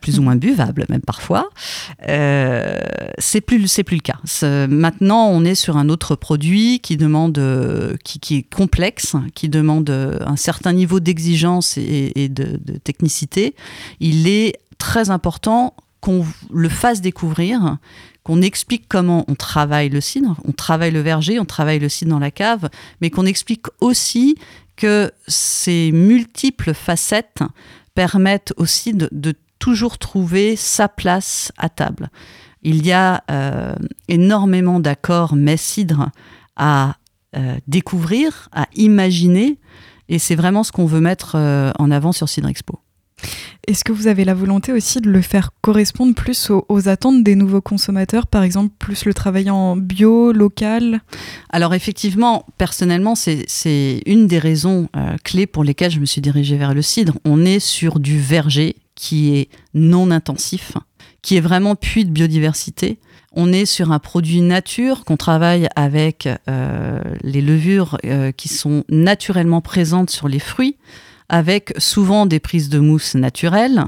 plus 0.00 0.18
ou 0.20 0.22
moins 0.22 0.36
buvable 0.36 0.86
même 0.88 1.02
parfois. 1.02 1.48
c'est 2.06 3.40
plus 3.40 3.66
c'est 3.66 3.84
plus 3.84 3.96
le 3.96 4.02
cas. 4.02 4.66
Maintenant, 4.68 5.28
on 5.28 5.44
est 5.44 5.54
sur 5.54 5.76
un 5.76 5.88
autre 5.88 6.14
produit 6.14 6.80
qui 6.80 6.96
demande, 6.96 7.38
euh, 7.38 7.96
qui, 8.04 8.36
est 8.36 8.54
complexe, 8.54 9.16
qui 9.34 9.48
demande 9.48 9.90
euh, 9.90 10.18
un 10.26 10.36
certain 10.36 10.72
niveau 10.72 11.00
d'exigence 11.00 11.76
et, 11.76 12.28
de, 12.28 12.58
technicité, 12.82 13.54
il 14.00 14.28
est 14.28 14.54
très 14.84 15.08
important 15.08 15.74
qu'on 16.00 16.26
le 16.52 16.68
fasse 16.68 17.00
découvrir, 17.00 17.78
qu'on 18.22 18.42
explique 18.42 18.84
comment 18.86 19.24
on 19.28 19.34
travaille 19.34 19.88
le 19.88 20.02
cidre, 20.02 20.36
on 20.44 20.52
travaille 20.52 20.90
le 20.90 21.00
verger, 21.00 21.40
on 21.40 21.46
travaille 21.46 21.78
le 21.78 21.88
cidre 21.88 22.10
dans 22.10 22.18
la 22.18 22.30
cave, 22.30 22.68
mais 23.00 23.08
qu'on 23.08 23.24
explique 23.24 23.64
aussi 23.80 24.36
que 24.76 25.10
ces 25.26 25.90
multiples 25.92 26.74
facettes 26.74 27.42
permettent 27.94 28.52
aussi 28.58 28.92
de, 28.92 29.34
toujours 29.58 29.96
trouver 29.96 30.54
sa 30.56 30.86
place 30.86 31.50
à 31.56 31.70
table. 31.70 32.10
Il 32.62 32.84
y 32.84 32.92
a 32.92 33.24
euh, 33.30 33.74
énormément 34.08 34.80
d'accords 34.80 35.34
mets-cidre 35.34 36.10
à 36.56 36.96
euh, 37.36 37.56
découvrir, 37.66 38.50
à 38.52 38.66
imaginer, 38.74 39.58
et 40.10 40.18
c'est 40.18 40.34
vraiment 40.34 40.62
ce 40.62 40.72
qu'on 40.72 40.84
veut 40.84 41.00
mettre 41.00 41.36
euh, 41.36 41.72
en 41.78 41.90
avant 41.90 42.12
sur 42.12 42.28
Cidre 42.28 42.48
Expo. 42.48 42.83
Est-ce 43.66 43.84
que 43.84 43.92
vous 43.92 44.06
avez 44.06 44.24
la 44.24 44.34
volonté 44.34 44.72
aussi 44.72 45.00
de 45.00 45.10
le 45.10 45.22
faire 45.22 45.50
correspondre 45.62 46.14
plus 46.14 46.50
aux, 46.50 46.88
attentes 46.88 47.22
des 47.24 47.34
nouveaux 47.34 47.62
consommateurs, 47.62 48.26
par 48.26 48.42
exemple 48.42 48.74
plus 48.78 49.06
le 49.06 49.14
travail 49.14 49.48
en 49.50 49.76
bio, 49.76 50.32
local? 50.32 51.00
Alors 51.50 51.74
effectivement, 51.74 52.44
personnellement, 52.58 53.14
c'est 53.14 54.02
une 54.06 54.26
des 54.26 54.38
raisons 54.38 54.88
euh, 54.96 55.16
clés 55.24 55.46
pour 55.46 55.64
lesquelles 55.64 55.92
je 55.92 56.00
me 56.00 56.06
suis 56.06 56.20
dirigée 56.20 56.56
vers 56.56 56.74
le 56.74 56.82
cidre. 56.82 57.14
On 57.24 57.44
est 57.44 57.60
sur 57.60 58.00
du 58.00 58.18
verger 58.18 58.76
qui 58.94 59.34
est 59.34 59.48
non 59.72 60.10
intensif, 60.10 60.72
qui 61.22 61.36
est 61.36 61.40
vraiment 61.40 61.74
puits 61.74 62.04
de 62.04 62.10
biodiversité. 62.10 62.98
On 63.32 63.52
est 63.52 63.66
sur 63.66 63.90
un 63.90 63.98
produit 63.98 64.42
nature 64.42 65.04
qu'on 65.04 65.16
travaille 65.16 65.68
avec 65.74 66.28
euh, 66.48 67.00
les 67.22 67.40
levures 67.40 67.98
euh, 68.04 68.30
qui 68.30 68.48
sont 68.48 68.84
naturellement 68.88 69.60
présentes 69.60 70.10
sur 70.10 70.28
les 70.28 70.38
fruits 70.38 70.76
avec 71.28 71.72
souvent 71.78 72.26
des 72.26 72.40
prises 72.40 72.68
de 72.68 72.78
mousse 72.78 73.14
naturelles. 73.14 73.84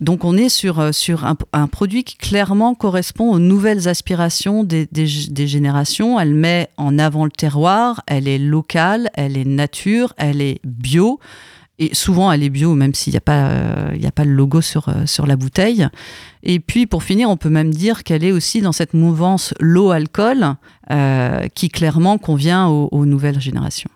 Donc 0.00 0.24
on 0.24 0.36
est 0.36 0.48
sur, 0.48 0.80
euh, 0.80 0.92
sur 0.92 1.24
un, 1.24 1.66
produit 1.66 2.04
qui 2.04 2.16
clairement 2.16 2.74
correspond 2.74 3.30
aux 3.30 3.38
nouvelles 3.38 3.88
aspirations 3.88 4.64
des, 4.64 4.88
des, 4.90 5.46
générations. 5.46 6.18
Elle 6.18 6.34
met 6.34 6.68
en 6.76 6.98
avant 6.98 7.24
le 7.24 7.30
terroir, 7.30 8.02
elle 8.06 8.26
est 8.26 8.38
locale, 8.38 9.10
elle 9.14 9.36
est 9.36 9.44
nature, 9.44 10.14
elle 10.16 10.40
est 10.40 10.60
bio. 10.64 11.20
Et 11.78 11.94
souvent, 11.94 12.30
elle 12.30 12.42
est 12.42 12.50
bio, 12.50 12.74
même 12.74 12.92
s'il 12.92 13.12
n'y 13.12 13.16
a, 13.16 13.22
pas, 13.22 13.48
euh, 13.48 13.96
a 14.02 14.10
pas 14.10 14.24
le 14.24 14.32
logo 14.32 14.60
sur, 14.60 14.90
euh, 14.90 15.06
sur 15.06 15.26
la 15.26 15.36
bouteille. 15.36 15.88
Et 16.42 16.60
puis, 16.60 16.86
pour 16.86 17.02
finir, 17.02 17.30
on 17.30 17.38
peut 17.38 17.48
même 17.48 17.72
dire 17.72 18.04
qu'elle 18.04 18.22
est 18.22 18.32
aussi 18.32 18.60
dans 18.60 18.72
cette 18.72 18.92
mouvance 18.92 19.54
low-alcool 19.60 20.56
qui 21.54 21.68
clairement 21.68 22.18
convient 22.18 22.66
aux 22.66 23.06
nouvelles 23.06 23.40
générations. 23.40 23.90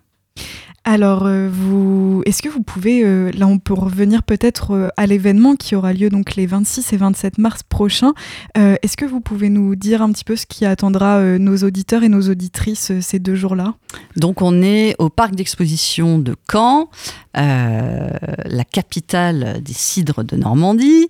Alors, 0.87 1.25
euh, 1.25 1.49
vous, 1.51 2.23
est-ce 2.27 2.43
que 2.43 2.51
vous 2.51 2.63
pouvez, 2.63 3.03
euh, 3.03 3.31
là 3.33 3.47
on 3.47 3.59
peut 3.59 3.73
revenir 3.73 4.23
peut-être 4.23 4.73
euh, 4.73 4.89
à 4.99 5.07
l'événement 5.07 5.57
qui 5.57 5.75
aura 5.75 5.95
lieu 5.95 6.11
donc 6.11 6.37
les 6.37 6.45
26 6.45 6.93
et 6.93 6.97
27 6.99 7.39
mars 7.39 7.63
prochains. 7.63 8.13
est-ce 8.55 8.97
que 8.99 9.07
vous 9.07 9.21
pouvez 9.21 9.49
nous 9.49 9.77
dire 9.77 10.03
un 10.03 10.13
petit 10.13 10.25
peu 10.25 10.37
ce 10.37 10.45
qui 10.45 10.67
attendra 10.67 11.23
nos 11.39 11.57
auditeurs 11.59 12.03
et 12.03 12.09
nos 12.09 12.29
auditrices 12.29 12.93
ces 13.01 13.19
deux 13.19 13.35
jours-là? 13.35 13.75
Donc 14.17 14.43
on 14.43 14.63
est 14.63 14.95
au 14.99 15.09
parc 15.09 15.35
d'exposition 15.35 16.19
de 16.19 16.37
Caen, 16.51 16.91
la 17.35 18.65
capitale 18.71 19.63
des 19.63 19.73
cidres 19.73 20.23
de 20.23 20.37
Normandie. 20.37 21.09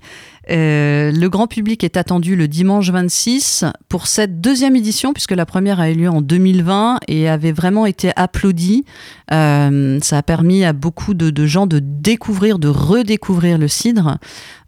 Euh, 0.50 1.10
le 1.12 1.28
grand 1.28 1.46
public 1.46 1.84
est 1.84 1.96
attendu 1.96 2.36
le 2.36 2.48
dimanche 2.48 2.90
26 2.90 3.64
pour 3.88 4.06
cette 4.06 4.40
deuxième 4.40 4.76
édition, 4.76 5.12
puisque 5.12 5.32
la 5.32 5.46
première 5.46 5.80
a 5.80 5.90
eu 5.90 5.94
lieu 5.94 6.08
en 6.08 6.20
2020 6.20 7.00
et 7.08 7.28
avait 7.28 7.52
vraiment 7.52 7.86
été 7.86 8.12
applaudie. 8.16 8.84
Euh, 9.32 9.98
ça 10.02 10.18
a 10.18 10.22
permis 10.22 10.64
à 10.64 10.72
beaucoup 10.72 11.14
de, 11.14 11.46
gens 11.46 11.66
de 11.66 11.78
découvrir, 11.78 12.58
de 12.58 12.68
redécouvrir 12.68 13.58
le 13.58 13.68
cidre. 13.68 14.18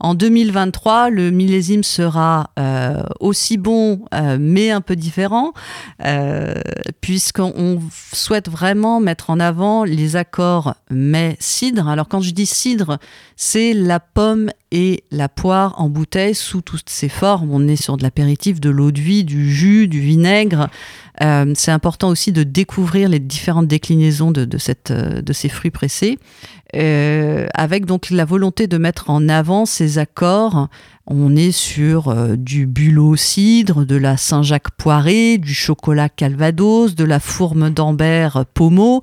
En 0.01 0.15
2023, 0.15 1.11
le 1.11 1.31
millésime 1.31 1.83
sera 1.83 2.51
euh, 2.59 3.03
aussi 3.21 3.57
bon, 3.57 4.05
mais 4.39 4.71
un 4.71 4.81
peu 4.81 4.97
différent, 4.97 5.53
puisqu'on 7.01 7.81
souhaite 8.13 8.49
vraiment 8.49 9.01
mettre 9.01 9.31
en 9.31 9.41
avant 9.41 9.85
les 9.85 10.17
accords 10.17 10.75
mais-cidre. 10.91 11.89
Alors 11.89 12.09
quand 12.09 12.21
je 12.21 12.31
dis 12.31 12.47
cidre, 12.47 12.99
c'est 13.37 13.73
la 13.73 14.01
pomme 14.01 14.51
et 14.77 15.05
la 15.11 15.31
poire 15.31 15.81
en 15.81 15.89
bouteille 15.89 16.35
sous 16.35 16.61
toutes 16.61 16.91
ses 16.91 17.09
formes. 17.09 17.51
On 17.51 17.67
est 17.67 17.77
sur 17.83 17.97
de 17.97 18.03
l'apéritif, 18.03 18.61
de 18.61 18.69
l'eau 18.69 18.93
de 18.93 19.01
vie, 19.01 19.25
du 19.25 19.51
jus, 19.51 19.89
du 19.89 20.01
vinaigre. 20.01 20.69
Euh, 21.23 21.51
c'est 21.55 21.71
important 21.71 22.11
aussi 22.11 22.31
de 22.31 22.43
découvrir 22.43 23.09
les 23.09 23.19
différentes 23.19 23.69
déclinaisons 23.69 24.33
de, 24.33 24.47
euh, 24.91 25.23
ces 25.33 25.49
fruits 25.49 25.71
pressés, 25.71 26.19
euh, 26.77 27.47
avec 27.55 27.87
donc 27.87 28.11
la 28.11 28.27
volonté 28.27 28.67
de 28.67 28.77
mettre 28.77 29.09
en 29.09 29.31
avant 29.31 29.65
ces 29.65 29.97
accords. 29.97 30.69
On 31.07 31.37
est 31.37 31.53
sur 31.53 32.15
du 32.37 32.67
bulot 32.67 33.17
cidre, 33.17 33.87
de 33.87 33.97
la 33.97 34.19
Saint-Jacques 34.19 34.73
poiré, 34.73 35.39
du 35.39 35.55
chocolat 35.55 36.11
calvados, 36.11 36.95
de 36.97 37.05
la 37.05 37.19
fourme 37.19 37.71
d'Ambert 37.71 38.45
pommeau. 38.53 39.03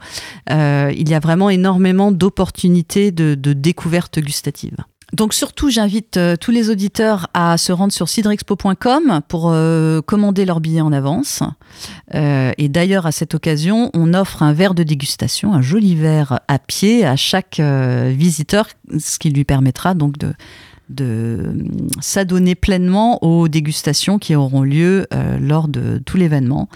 il 0.49 1.09
y 1.09 1.13
a 1.15 1.19
vraiment 1.19 1.49
énormément 1.49 2.11
d'opportunités 2.11 3.11
de 3.11 3.53
découverte 3.53 4.19
gustative. 4.19 4.75
Donc 5.13 5.35
surtout, 5.35 5.69
j'invite 5.69 6.17
euh, 6.17 6.35
tous 6.35 6.49
les 6.49 6.71
auditeurs 6.71 7.27
à 7.35 7.57
se 7.57 7.71
rendre 7.71 7.93
sur 7.93 8.09
cidrexpo.com 8.09 9.21
pour 9.27 9.51
euh, 9.51 10.01
commander 10.01 10.43
leur 10.43 10.59
billet 10.59 10.81
en 10.81 10.91
avance. 10.91 11.43
Euh, 12.15 12.51
et 12.57 12.67
d'ailleurs, 12.67 13.05
à 13.05 13.11
cette 13.11 13.35
occasion, 13.35 13.91
on 13.93 14.15
offre 14.15 14.41
un 14.41 14.53
verre 14.53 14.73
de 14.73 14.81
dégustation, 14.81 15.53
un 15.53 15.61
joli 15.61 15.95
verre 15.95 16.39
à 16.47 16.57
pied 16.57 17.05
à 17.05 17.15
chaque 17.15 17.59
visiteur, 17.59 18.67
ce 18.97 19.19
qui 19.19 19.29
lui 19.29 19.43
permettra 19.43 19.93
donc 19.93 20.17
de, 20.17 20.33
de 20.89 21.63
s'adonner 22.01 22.55
pleinement 22.55 23.23
aux 23.23 23.47
dégustations 23.47 24.17
qui 24.17 24.35
auront 24.35 24.63
lieu 24.63 25.05
lors 25.39 25.67
de 25.67 26.01
tout 26.03 26.17
l'événement. 26.17 26.69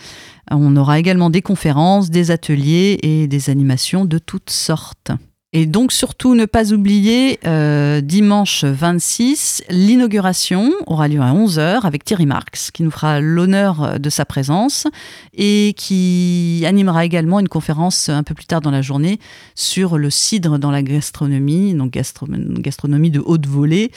On 0.51 0.75
aura 0.75 0.99
également 0.99 1.29
des 1.29 1.41
conférences, 1.41 2.09
des 2.11 2.29
ateliers 2.29 2.99
et 3.01 3.27
des 3.27 3.49
animations 3.49 4.05
de 4.05 4.19
toutes 4.19 4.51
sortes. 4.51 5.11
Et 5.53 5.65
donc 5.65 5.93
surtout 5.93 6.35
ne 6.35 6.43
pas 6.43 6.73
oublier 6.73 7.39
euh, 7.45 8.01
dimanche 8.01 8.65
26, 8.65 9.63
l'inauguration 9.69 10.73
aura 10.87 11.07
lieu 11.07 11.21
à 11.21 11.31
11h 11.31 11.85
avec 11.85 12.03
Thierry 12.03 12.25
Marx 12.25 12.69
qui 12.69 12.83
nous 12.83 12.91
fera 12.91 13.21
l'honneur 13.21 13.97
de 13.97 14.09
sa 14.09 14.25
présence 14.25 14.87
et 15.33 15.73
qui 15.77 16.63
animera 16.67 17.05
également 17.05 17.39
une 17.39 17.47
conférence 17.47 18.09
un 18.09 18.23
peu 18.23 18.33
plus 18.33 18.45
tard 18.45 18.59
dans 18.59 18.71
la 18.71 18.81
journée 18.81 19.19
sur 19.55 19.97
le 19.97 20.09
cidre 20.09 20.59
dans 20.59 20.71
la 20.71 20.83
gastronomie, 20.83 21.73
donc 21.73 21.91
gastronomie 21.91 23.11
de 23.11 23.21
haute 23.25 23.47
volée, 23.47 23.91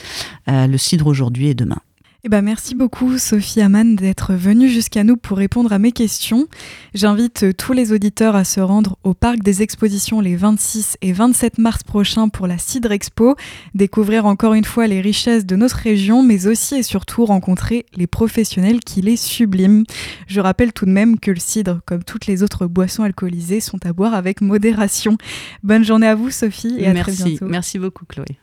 euh, 0.47 0.67
le 0.67 0.77
cidre 0.77 1.07
aujourd'hui 1.07 1.47
et 1.47 1.53
demain. 1.53 1.81
Eh 2.23 2.29
ben 2.29 2.43
merci 2.43 2.75
beaucoup 2.75 3.17
Sophie 3.17 3.61
Amann 3.61 3.95
d'être 3.95 4.33
venue 4.33 4.69
jusqu'à 4.69 5.03
nous 5.03 5.17
pour 5.17 5.39
répondre 5.39 5.73
à 5.73 5.79
mes 5.79 5.91
questions. 5.91 6.47
J'invite 6.93 7.57
tous 7.57 7.73
les 7.73 7.93
auditeurs 7.93 8.35
à 8.35 8.43
se 8.43 8.59
rendre 8.59 8.99
au 9.03 9.15
parc 9.15 9.39
des 9.39 9.63
expositions 9.63 10.21
les 10.21 10.35
26 10.35 10.97
et 11.01 11.13
27 11.13 11.57
mars 11.57 11.81
prochains 11.81 12.29
pour 12.29 12.45
la 12.45 12.59
Cidre 12.59 12.91
Expo, 12.91 13.35
découvrir 13.73 14.27
encore 14.27 14.53
une 14.53 14.65
fois 14.65 14.85
les 14.85 15.01
richesses 15.01 15.47
de 15.47 15.55
notre 15.55 15.77
région, 15.77 16.21
mais 16.21 16.45
aussi 16.45 16.75
et 16.75 16.83
surtout 16.83 17.25
rencontrer 17.25 17.87
les 17.95 18.05
professionnels 18.05 18.81
qui 18.81 19.01
les 19.01 19.17
subliment. 19.17 19.83
Je 20.27 20.41
rappelle 20.41 20.73
tout 20.73 20.85
de 20.85 20.91
même 20.91 21.19
que 21.19 21.31
le 21.31 21.39
cidre, 21.39 21.81
comme 21.87 22.03
toutes 22.03 22.27
les 22.27 22.43
autres 22.43 22.67
boissons 22.67 23.01
alcoolisées, 23.01 23.61
sont 23.61 23.83
à 23.83 23.93
boire 23.93 24.13
avec 24.13 24.41
modération. 24.41 25.17
Bonne 25.63 25.83
journée 25.83 26.07
à 26.07 26.13
vous 26.13 26.29
Sophie 26.29 26.75
et 26.77 26.85
à 26.85 26.93
très 26.93 27.13
bientôt. 27.13 27.47
Merci 27.47 27.79
beaucoup 27.79 28.05
Chloé. 28.05 28.37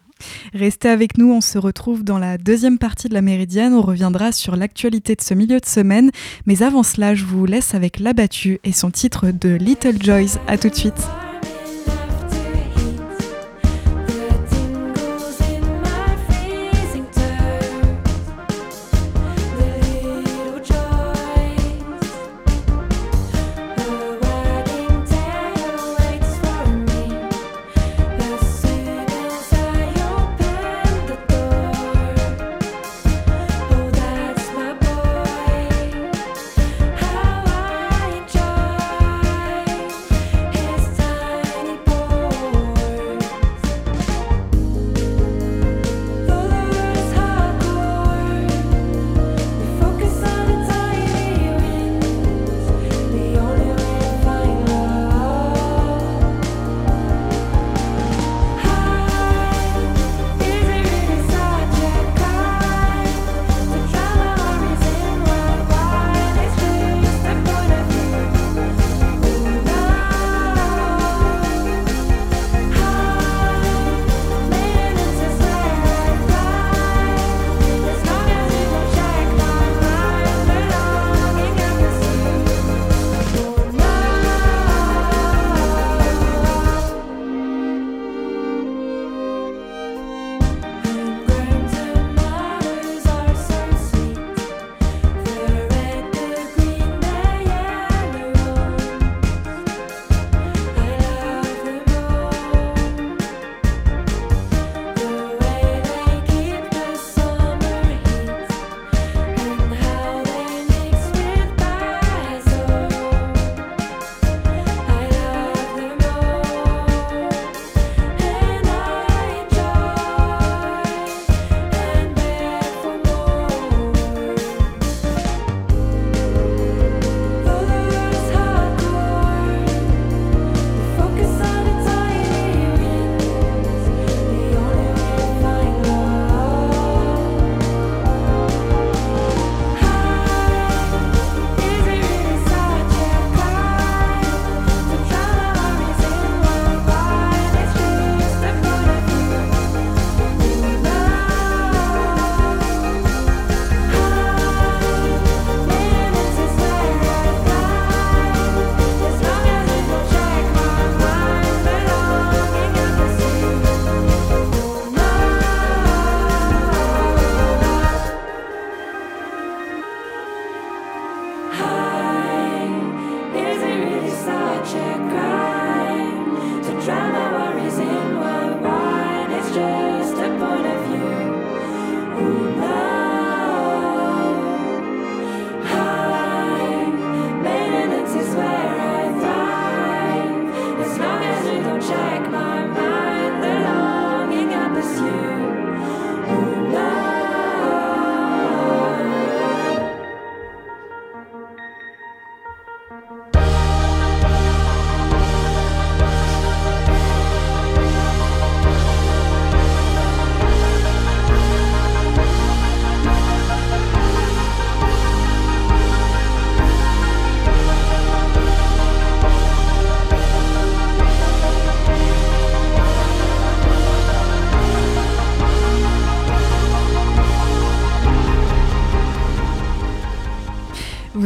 Restez 0.54 0.88
avec 0.88 1.18
nous, 1.18 1.32
on 1.32 1.40
se 1.40 1.58
retrouve 1.58 2.04
dans 2.04 2.18
la 2.18 2.38
deuxième 2.38 2.78
partie 2.78 3.08
de 3.08 3.14
la 3.14 3.22
Méridienne. 3.22 3.74
On 3.74 3.82
reviendra 3.82 4.32
sur 4.32 4.56
l'actualité 4.56 5.14
de 5.14 5.22
ce 5.22 5.34
milieu 5.34 5.60
de 5.60 5.66
semaine. 5.66 6.10
Mais 6.46 6.62
avant 6.62 6.82
cela, 6.82 7.14
je 7.14 7.24
vous 7.24 7.46
laisse 7.46 7.74
avec 7.74 8.00
L'Abattu 8.00 8.60
et 8.64 8.72
son 8.72 8.90
titre 8.90 9.26
de 9.30 9.50
Little 9.50 10.02
Joys. 10.02 10.38
A 10.46 10.58
tout 10.58 10.68
de 10.68 10.74
suite. 10.74 11.27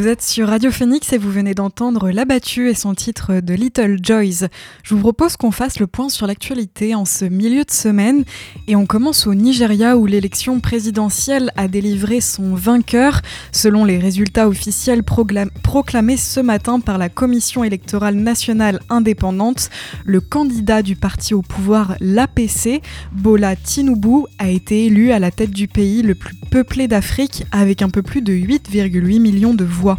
Vous 0.03 0.09
êtes 0.09 0.23
sur 0.23 0.49
Radio 0.49 0.73
Phoenix 0.73 1.13
et 1.13 1.17
vous 1.17 1.31
venez 1.31 1.55
d'entendre 1.55 2.11
L'Abattu 2.11 2.69
et 2.69 2.75
son 2.75 2.93
titre 2.93 3.39
de 3.39 3.55
Little 3.55 3.99
Joys. 4.03 4.49
Je 4.83 4.97
vous 4.97 5.01
propose 5.01 5.37
qu'on 5.37 5.53
fasse 5.53 5.79
le 5.79 5.87
point 5.87 6.09
sur 6.09 6.27
l'actualité 6.27 6.97
en 6.97 7.05
ce 7.05 7.25
milieu 7.25 7.63
de 7.63 7.71
semaine 7.71 8.25
et 8.67 8.75
on 8.75 8.85
commence 8.85 9.29
au 9.29 9.35
Nigeria 9.35 9.97
où 9.97 10.07
l'élection 10.07 10.59
présidentielle 10.59 11.53
a 11.55 11.69
délivré 11.69 12.21
son 12.21 12.57
vainqueur 12.57 13.23
selon 13.53 13.85
les 13.85 13.97
résultats 13.99 14.49
officiels 14.49 15.05
proclamés 15.05 16.17
ce 16.17 16.41
matin 16.41 16.81
par 16.81 16.99
la 16.99 17.09
Commission 17.09 17.63
électorale 17.63 18.17
nationale 18.17 18.81
indépendante. 18.91 19.71
Le 20.05 20.21
candidat 20.21 20.83
du 20.83 20.97
parti 20.97 21.33
au 21.33 21.43
pouvoir, 21.43 21.95
l'APC, 22.01 22.83
Bola 23.13 23.55
Tinubu, 23.55 24.25
a 24.41 24.49
été 24.49 24.87
élu 24.87 25.13
à 25.13 25.21
la 25.21 25.31
tête 25.31 25.53
du 25.53 25.69
pays 25.69 26.03
le 26.03 26.17
plus 26.17 26.35
peuplé 26.51 26.89
d'Afrique 26.89 27.45
avec 27.53 27.83
un 27.83 27.89
peu 27.89 28.03
plus 28.03 28.21
de 28.21 28.33
8,8 28.33 29.21
millions 29.21 29.55
de 29.55 29.65
voix 29.65 29.92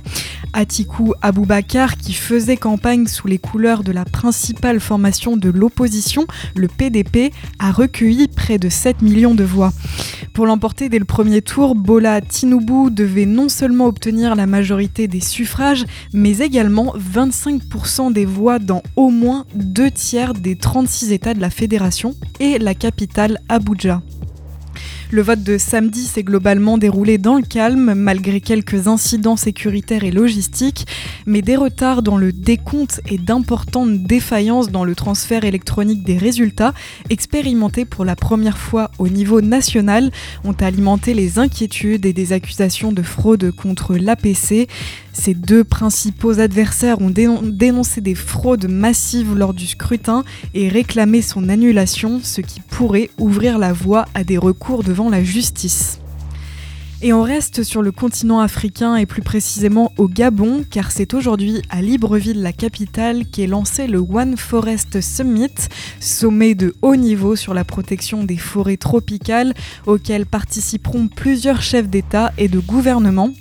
Atiku 0.53 1.13
Abubakar, 1.21 1.97
qui 1.97 2.13
faisait 2.13 2.57
campagne 2.57 3.07
sous 3.07 3.27
les 3.27 3.39
couleurs 3.39 3.83
de 3.83 3.91
la 3.91 4.05
principale 4.05 4.79
formation 4.79 5.35
de 5.37 5.49
l'opposition, 5.49 6.27
le 6.55 6.67
PDP, 6.67 7.33
a 7.59 7.71
recueilli 7.71 8.27
près 8.27 8.57
de 8.57 8.69
7 8.69 9.01
millions 9.01 9.33
de 9.33 9.43
voix. 9.43 9.73
Pour 10.33 10.45
l'emporter 10.45 10.89
dès 10.89 10.99
le 10.99 11.05
premier 11.05 11.41
tour, 11.41 11.75
Bola 11.75 12.19
Tinubu 12.21 12.89
devait 12.91 13.25
non 13.25 13.49
seulement 13.49 13.85
obtenir 13.85 14.35
la 14.35 14.47
majorité 14.47 15.07
des 15.07 15.19
suffrages, 15.21 15.85
mais 16.13 16.39
également 16.39 16.93
25% 16.97 18.11
des 18.11 18.25
voix 18.25 18.59
dans 18.59 18.81
au 18.95 19.09
moins 19.09 19.45
deux 19.55 19.91
tiers 19.91 20.33
des 20.33 20.55
36 20.55 21.11
États 21.11 21.33
de 21.33 21.41
la 21.41 21.49
fédération 21.49 22.15
et 22.39 22.57
la 22.59 22.73
capitale 22.73 23.39
Abuja. 23.49 24.01
Le 25.13 25.21
vote 25.21 25.43
de 25.43 25.59
samedi 25.59 26.05
s'est 26.05 26.23
globalement 26.23 26.79
déroulé 26.79 27.19
dans 27.19 27.35
le 27.35 27.43
calme, 27.43 27.93
malgré 27.93 28.41
quelques 28.41 28.87
incidents 28.87 29.35
sécuritaires 29.35 30.03
et 30.03 30.09
logistiques, 30.09 30.87
mais 31.27 31.43
des 31.43 31.55
retards 31.55 32.01
dans 32.01 32.17
le 32.17 32.31
décompte 32.31 32.99
et 33.07 33.19
d'importantes 33.19 34.01
défaillances 34.01 34.71
dans 34.71 34.83
le 34.83 34.95
transfert 34.95 35.45
électronique 35.45 36.01
des 36.01 36.17
résultats, 36.17 36.73
expérimentés 37.11 37.85
pour 37.85 38.05
la 38.05 38.15
première 38.15 38.57
fois 38.57 38.89
au 38.97 39.07
niveau 39.07 39.39
national, 39.41 40.09
ont 40.45 40.53
alimenté 40.53 41.13
les 41.13 41.37
inquiétudes 41.37 42.07
et 42.07 42.13
des 42.13 42.33
accusations 42.33 42.91
de 42.91 43.03
fraude 43.03 43.51
contre 43.51 43.95
l'APC. 43.95 44.67
Ces 45.13 45.35
deux 45.35 45.63
principaux 45.63 46.39
adversaires 46.39 46.99
ont 46.99 47.11
dénoncé 47.11 48.01
des 48.01 48.15
fraudes 48.15 48.67
massives 48.67 49.35
lors 49.35 49.53
du 49.53 49.67
scrutin 49.67 50.23
et 50.53 50.67
réclamé 50.67 51.21
son 51.21 51.49
annulation, 51.49 52.19
ce 52.21 52.41
qui 52.41 52.59
pourrait 52.59 53.11
ouvrir 53.19 53.59
la 53.59 53.71
voie 53.71 54.05
à 54.15 54.23
des 54.23 54.37
recours 54.37 54.83
devant 54.83 55.09
la 55.09 55.23
justice. 55.23 55.99
Et 57.05 57.11
on 57.11 57.21
reste 57.21 57.63
sur 57.63 57.81
le 57.81 57.91
continent 57.91 58.39
africain 58.39 58.95
et 58.95 59.05
plus 59.05 59.21
précisément 59.21 59.91
au 59.97 60.07
Gabon, 60.07 60.63
car 60.69 60.89
c'est 60.89 61.13
aujourd'hui 61.13 61.61
à 61.69 61.81
Libreville, 61.81 62.41
la 62.41 62.53
capitale, 62.53 63.25
qu'est 63.25 63.45
lancé 63.45 63.87
le 63.87 63.99
One 63.99 64.37
Forest 64.37 65.01
Summit, 65.01 65.53
sommet 65.99 66.55
de 66.55 66.73
haut 66.81 66.95
niveau 66.95 67.35
sur 67.35 67.53
la 67.53 67.65
protection 67.65 68.23
des 68.23 68.37
forêts 68.37 68.77
tropicales, 68.77 69.53
auquel 69.85 70.25
participeront 70.25 71.09
plusieurs 71.09 71.61
chefs 71.61 71.89
d'État 71.89 72.31
et 72.37 72.47
de 72.47 72.59
gouvernement 72.59 73.31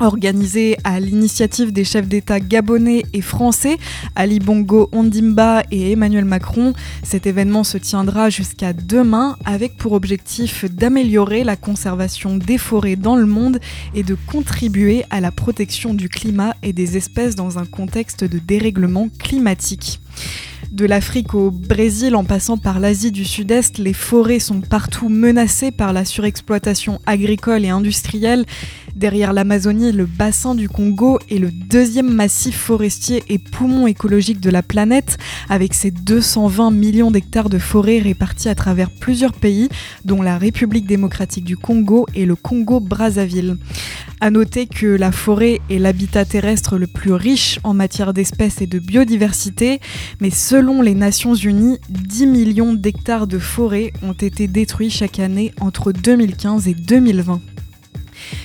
Organisé 0.00 0.76
à 0.84 1.00
l'initiative 1.00 1.72
des 1.72 1.82
chefs 1.82 2.06
d'État 2.06 2.38
gabonais 2.38 3.04
et 3.12 3.20
français, 3.20 3.78
Ali 4.14 4.38
Bongo 4.38 4.88
Ondimba 4.92 5.64
et 5.72 5.90
Emmanuel 5.90 6.24
Macron, 6.24 6.72
cet 7.02 7.26
événement 7.26 7.64
se 7.64 7.78
tiendra 7.78 8.30
jusqu'à 8.30 8.72
demain 8.72 9.36
avec 9.44 9.76
pour 9.76 9.92
objectif 9.92 10.64
d'améliorer 10.66 11.42
la 11.42 11.56
conservation 11.56 12.36
des 12.36 12.58
forêts 12.58 12.94
dans 12.94 13.16
le 13.16 13.26
monde 13.26 13.58
et 13.92 14.04
de 14.04 14.16
contribuer 14.26 15.04
à 15.10 15.20
la 15.20 15.32
protection 15.32 15.94
du 15.94 16.08
climat 16.08 16.54
et 16.62 16.72
des 16.72 16.96
espèces 16.96 17.34
dans 17.34 17.58
un 17.58 17.66
contexte 17.66 18.22
de 18.22 18.38
dérèglement 18.38 19.08
climatique. 19.18 20.00
De 20.70 20.84
l'Afrique 20.84 21.34
au 21.34 21.50
Brésil 21.50 22.14
en 22.14 22.24
passant 22.24 22.58
par 22.58 22.78
l'Asie 22.78 23.10
du 23.10 23.24
Sud-Est, 23.24 23.78
les 23.78 23.94
forêts 23.94 24.38
sont 24.38 24.60
partout 24.60 25.08
menacées 25.08 25.70
par 25.70 25.94
la 25.94 26.04
surexploitation 26.04 27.00
agricole 27.06 27.64
et 27.64 27.70
industrielle. 27.70 28.44
Derrière 28.98 29.32
l'Amazonie, 29.32 29.92
le 29.92 30.06
bassin 30.06 30.56
du 30.56 30.68
Congo 30.68 31.20
est 31.30 31.38
le 31.38 31.52
deuxième 31.52 32.12
massif 32.12 32.58
forestier 32.58 33.22
et 33.28 33.38
poumon 33.38 33.86
écologique 33.86 34.40
de 34.40 34.50
la 34.50 34.64
planète, 34.64 35.18
avec 35.48 35.72
ses 35.72 35.92
220 35.92 36.72
millions 36.72 37.12
d'hectares 37.12 37.48
de 37.48 37.60
forêts 37.60 38.00
répartis 38.00 38.48
à 38.48 38.56
travers 38.56 38.90
plusieurs 38.90 39.34
pays, 39.34 39.68
dont 40.04 40.20
la 40.20 40.36
République 40.36 40.88
démocratique 40.88 41.44
du 41.44 41.56
Congo 41.56 42.06
et 42.16 42.26
le 42.26 42.34
Congo-Brazzaville. 42.34 43.58
À 44.20 44.32
noter 44.32 44.66
que 44.66 44.88
la 44.88 45.12
forêt 45.12 45.60
est 45.70 45.78
l'habitat 45.78 46.24
terrestre 46.24 46.76
le 46.76 46.88
plus 46.88 47.12
riche 47.12 47.60
en 47.62 47.74
matière 47.74 48.12
d'espèces 48.12 48.60
et 48.62 48.66
de 48.66 48.80
biodiversité, 48.80 49.78
mais 50.20 50.30
selon 50.30 50.82
les 50.82 50.96
Nations 50.96 51.36
Unies, 51.36 51.78
10 51.88 52.26
millions 52.26 52.74
d'hectares 52.74 53.28
de 53.28 53.38
forêt 53.38 53.92
ont 54.02 54.14
été 54.14 54.48
détruits 54.48 54.90
chaque 54.90 55.20
année 55.20 55.52
entre 55.60 55.92
2015 55.92 56.66
et 56.66 56.74
2020. 56.74 57.40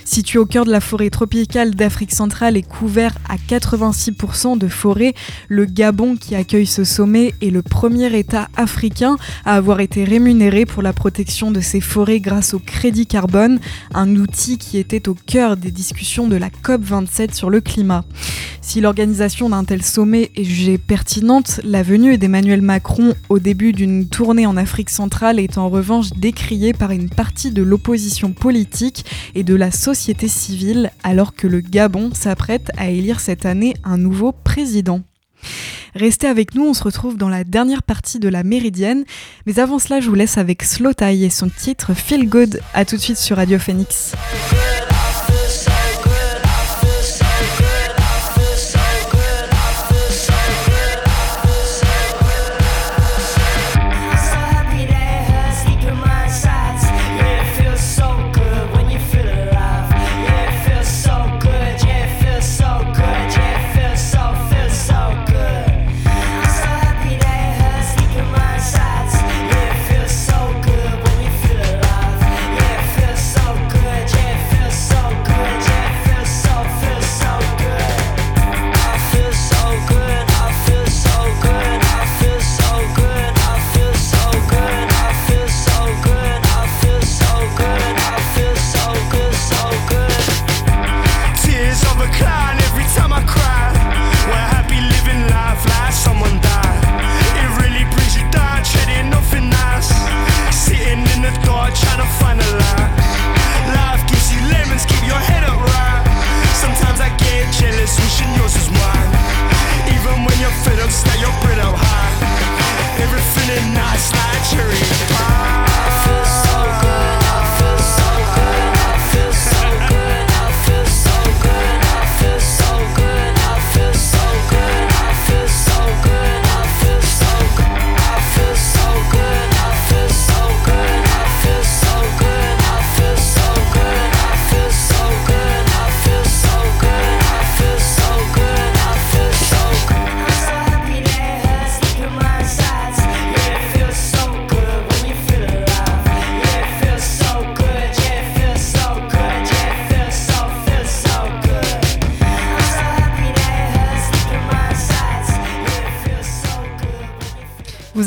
Situé 0.05 0.39
au 0.39 0.45
cœur 0.45 0.65
de 0.65 0.71
la 0.71 0.81
forêt 0.81 1.09
tropicale 1.09 1.75
d'Afrique 1.75 2.13
centrale 2.13 2.57
et 2.57 2.63
couvert 2.63 3.15
à 3.29 3.35
86% 3.35 4.57
de 4.57 4.67
forêt, 4.67 5.13
le 5.47 5.65
Gabon 5.65 6.15
qui 6.15 6.35
accueille 6.35 6.65
ce 6.65 6.83
sommet 6.83 7.33
est 7.41 7.49
le 7.49 7.61
premier 7.61 8.17
État 8.17 8.49
africain 8.55 9.17
à 9.45 9.55
avoir 9.55 9.79
été 9.79 10.03
rémunéré 10.03 10.65
pour 10.65 10.81
la 10.81 10.93
protection 10.93 11.51
de 11.51 11.61
ses 11.61 11.81
forêts 11.81 12.19
grâce 12.19 12.53
au 12.53 12.59
crédit 12.59 13.07
carbone, 13.07 13.59
un 13.93 14.15
outil 14.15 14.57
qui 14.57 14.77
était 14.77 15.09
au 15.09 15.15
cœur 15.15 15.57
des 15.57 15.71
discussions 15.71 16.27
de 16.27 16.35
la 16.35 16.49
COP27 16.49 17.33
sur 17.33 17.49
le 17.49 17.61
climat. 17.61 18.03
Si 18.61 18.79
l'organisation 18.79 19.49
d'un 19.49 19.65
tel 19.65 19.83
sommet 19.83 20.31
est 20.37 20.45
jugée 20.45 20.77
pertinente, 20.77 21.59
la 21.65 21.83
venue 21.83 22.17
d'Emmanuel 22.17 22.61
Macron 22.61 23.13
au 23.27 23.39
début 23.39 23.73
d'une 23.73 24.07
tournée 24.07 24.45
en 24.45 24.55
Afrique 24.55 24.89
centrale 24.89 25.37
est 25.37 25.57
en 25.57 25.69
revanche 25.69 26.11
décriée 26.15 26.71
par 26.71 26.91
une 26.91 27.09
partie 27.09 27.51
de 27.51 27.61
l'opposition 27.61 28.31
politique 28.31 29.05
et 29.35 29.43
de 29.43 29.53
la 29.53 29.69
société 29.73 30.27
civile 30.27 30.91
alors 31.03 31.35
que 31.35 31.47
le 31.47 31.59
Gabon 31.59 32.13
s'apprête 32.13 32.71
à 32.77 32.89
élire 32.89 33.19
cette 33.19 33.45
année 33.45 33.73
un 33.83 33.97
nouveau 33.97 34.31
président. 34.31 35.01
Restez 35.95 36.27
avec 36.27 36.55
nous, 36.55 36.65
on 36.65 36.73
se 36.73 36.83
retrouve 36.83 37.17
dans 37.17 37.29
la 37.29 37.43
dernière 37.43 37.83
partie 37.83 38.19
de 38.19 38.29
la 38.29 38.43
Méridienne. 38.43 39.03
Mais 39.45 39.59
avant 39.59 39.79
cela, 39.79 39.99
je 39.99 40.09
vous 40.09 40.15
laisse 40.15 40.37
avec 40.37 40.63
Slow 40.63 40.93
Tie 40.93 41.23
et 41.23 41.29
son 41.29 41.49
titre 41.49 41.93
Feel 41.93 42.27
Good. 42.27 42.61
A 42.73 42.85
tout 42.85 42.95
de 42.95 43.01
suite 43.01 43.17
sur 43.17 43.37
Radio 43.37 43.59
Phoenix. 43.59 44.13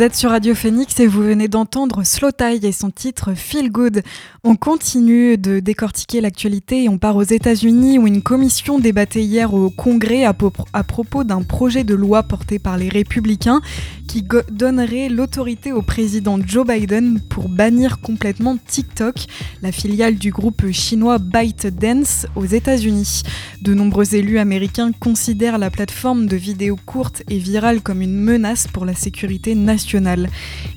Êtes 0.06 0.14
sur 0.14 0.30
Radio 0.30 0.54
Phoenix 0.54 1.00
et 1.00 1.08
vous 1.08 1.22
venez 1.22 1.48
d'entendre 1.48 2.04
Slow 2.04 2.30
Tie 2.30 2.64
et 2.64 2.70
son 2.70 2.90
titre 2.90 3.34
Feel 3.34 3.72
Good. 3.72 4.02
On 4.44 4.54
continue 4.54 5.36
de 5.36 5.58
décortiquer 5.58 6.20
l'actualité 6.20 6.84
et 6.84 6.88
on 6.88 6.96
part 6.96 7.16
aux 7.16 7.24
États-Unis 7.24 7.98
où 7.98 8.06
une 8.06 8.22
commission 8.22 8.78
débattait 8.78 9.24
hier 9.24 9.52
au 9.52 9.68
Congrès 9.68 10.24
à, 10.24 10.32
à 10.72 10.84
propos 10.84 11.24
d'un 11.24 11.42
projet 11.42 11.82
de 11.82 11.96
loi 11.96 12.22
porté 12.22 12.60
par 12.60 12.78
les 12.78 12.88
républicains 12.88 13.60
qui 14.06 14.24
donnerait 14.52 15.08
l'autorité 15.08 15.72
au 15.72 15.82
président 15.82 16.38
Joe 16.40 16.64
Biden 16.64 17.20
pour 17.28 17.48
bannir 17.48 18.00
complètement 18.00 18.56
TikTok, 18.56 19.16
la 19.62 19.72
filiale 19.72 20.14
du 20.14 20.30
groupe 20.30 20.70
chinois 20.70 21.18
ByteDance 21.18 22.26
aux 22.36 22.44
États-Unis. 22.44 23.22
De 23.60 23.74
nombreux 23.74 24.14
élus 24.14 24.38
américains 24.38 24.92
considèrent 24.92 25.58
la 25.58 25.70
plateforme 25.70 26.26
de 26.26 26.36
vidéos 26.36 26.78
courtes 26.86 27.24
et 27.28 27.38
virales 27.38 27.80
comme 27.80 28.00
une 28.00 28.16
menace 28.16 28.68
pour 28.68 28.84
la 28.84 28.94
sécurité 28.94 29.56
nationale. 29.56 29.95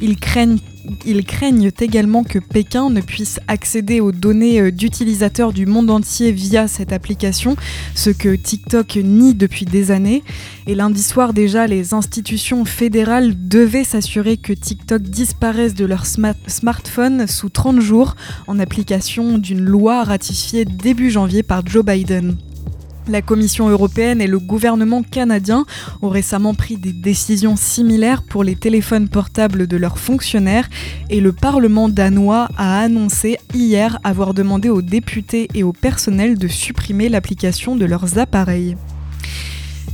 Ils 0.02 1.26
craignent 1.26 1.72
également 1.80 2.24
que 2.24 2.40
Pékin 2.40 2.90
ne 2.90 3.02
puisse 3.02 3.40
accéder 3.48 4.00
aux 4.00 4.12
données 4.12 4.62
euh, 4.62 4.72
d'utilisateurs 4.72 5.54
du 5.54 5.66
monde 5.66 5.90
entier 5.90 6.32
via 6.32 6.68
cette 6.68 6.94
application, 6.94 7.56
ce 7.96 8.10
que 8.10 8.36
TikTok 8.36 8.98
nie 8.98 9.34
depuis 9.34 9.66
des 9.66 9.92
années. 9.92 10.24
Et 10.68 10.76
lundi 10.76 11.04
soir 11.04 11.34
déjà, 11.34 11.68
les 11.68 11.94
institutions 11.94 12.66
fédérales 12.66 13.48
devaient 13.48 13.84
s'assurer 13.84 14.38
que 14.38 14.54
TikTok 14.54 15.02
disparaisse 15.02 15.74
de 15.74 15.86
leur 15.86 16.06
smartphone 16.06 17.28
sous 17.28 17.50
30 17.50 17.80
jours 17.80 18.16
en 18.48 18.60
application 18.60 19.38
d'une 19.38 19.62
loi 19.62 20.04
ratifiée 20.04 20.66
début 20.66 21.12
janvier 21.12 21.44
par 21.44 21.66
Joe 21.66 21.84
Biden. 21.86 22.38
La 23.10 23.24
Commission 23.24 23.69
européenne 23.69 24.22
et 24.22 24.28
le 24.28 24.38
gouvernement 24.38 25.02
canadien 25.02 25.65
ont 26.04 26.10
récemment 26.10 26.54
pris 26.54 26.78
des 26.78 26.93
décisions 26.93 27.56
similaires 27.56 28.22
pour 28.22 28.43
les 28.43 28.56
téléphones 28.56 29.10
portables 29.10 29.65
de 29.65 29.78
leurs 29.78 29.98
fonctionnaires 29.98 30.69
et 31.10 31.19
le 31.19 31.34
Parlement 31.34 31.89
danois 31.89 32.50
a 32.56 32.82
annoncé 32.82 33.39
hier 33.56 33.98
avoir 34.04 34.36
demandé 34.36 34.69
aux 34.69 34.84
députés 34.84 35.48
et 35.56 35.63
au 35.63 35.74
personnel 35.74 36.38
de 36.38 36.48
supprimer 36.48 37.10
l'application 37.10 37.76
de 37.76 37.86
leurs 37.86 38.19
appareils. 38.19 38.78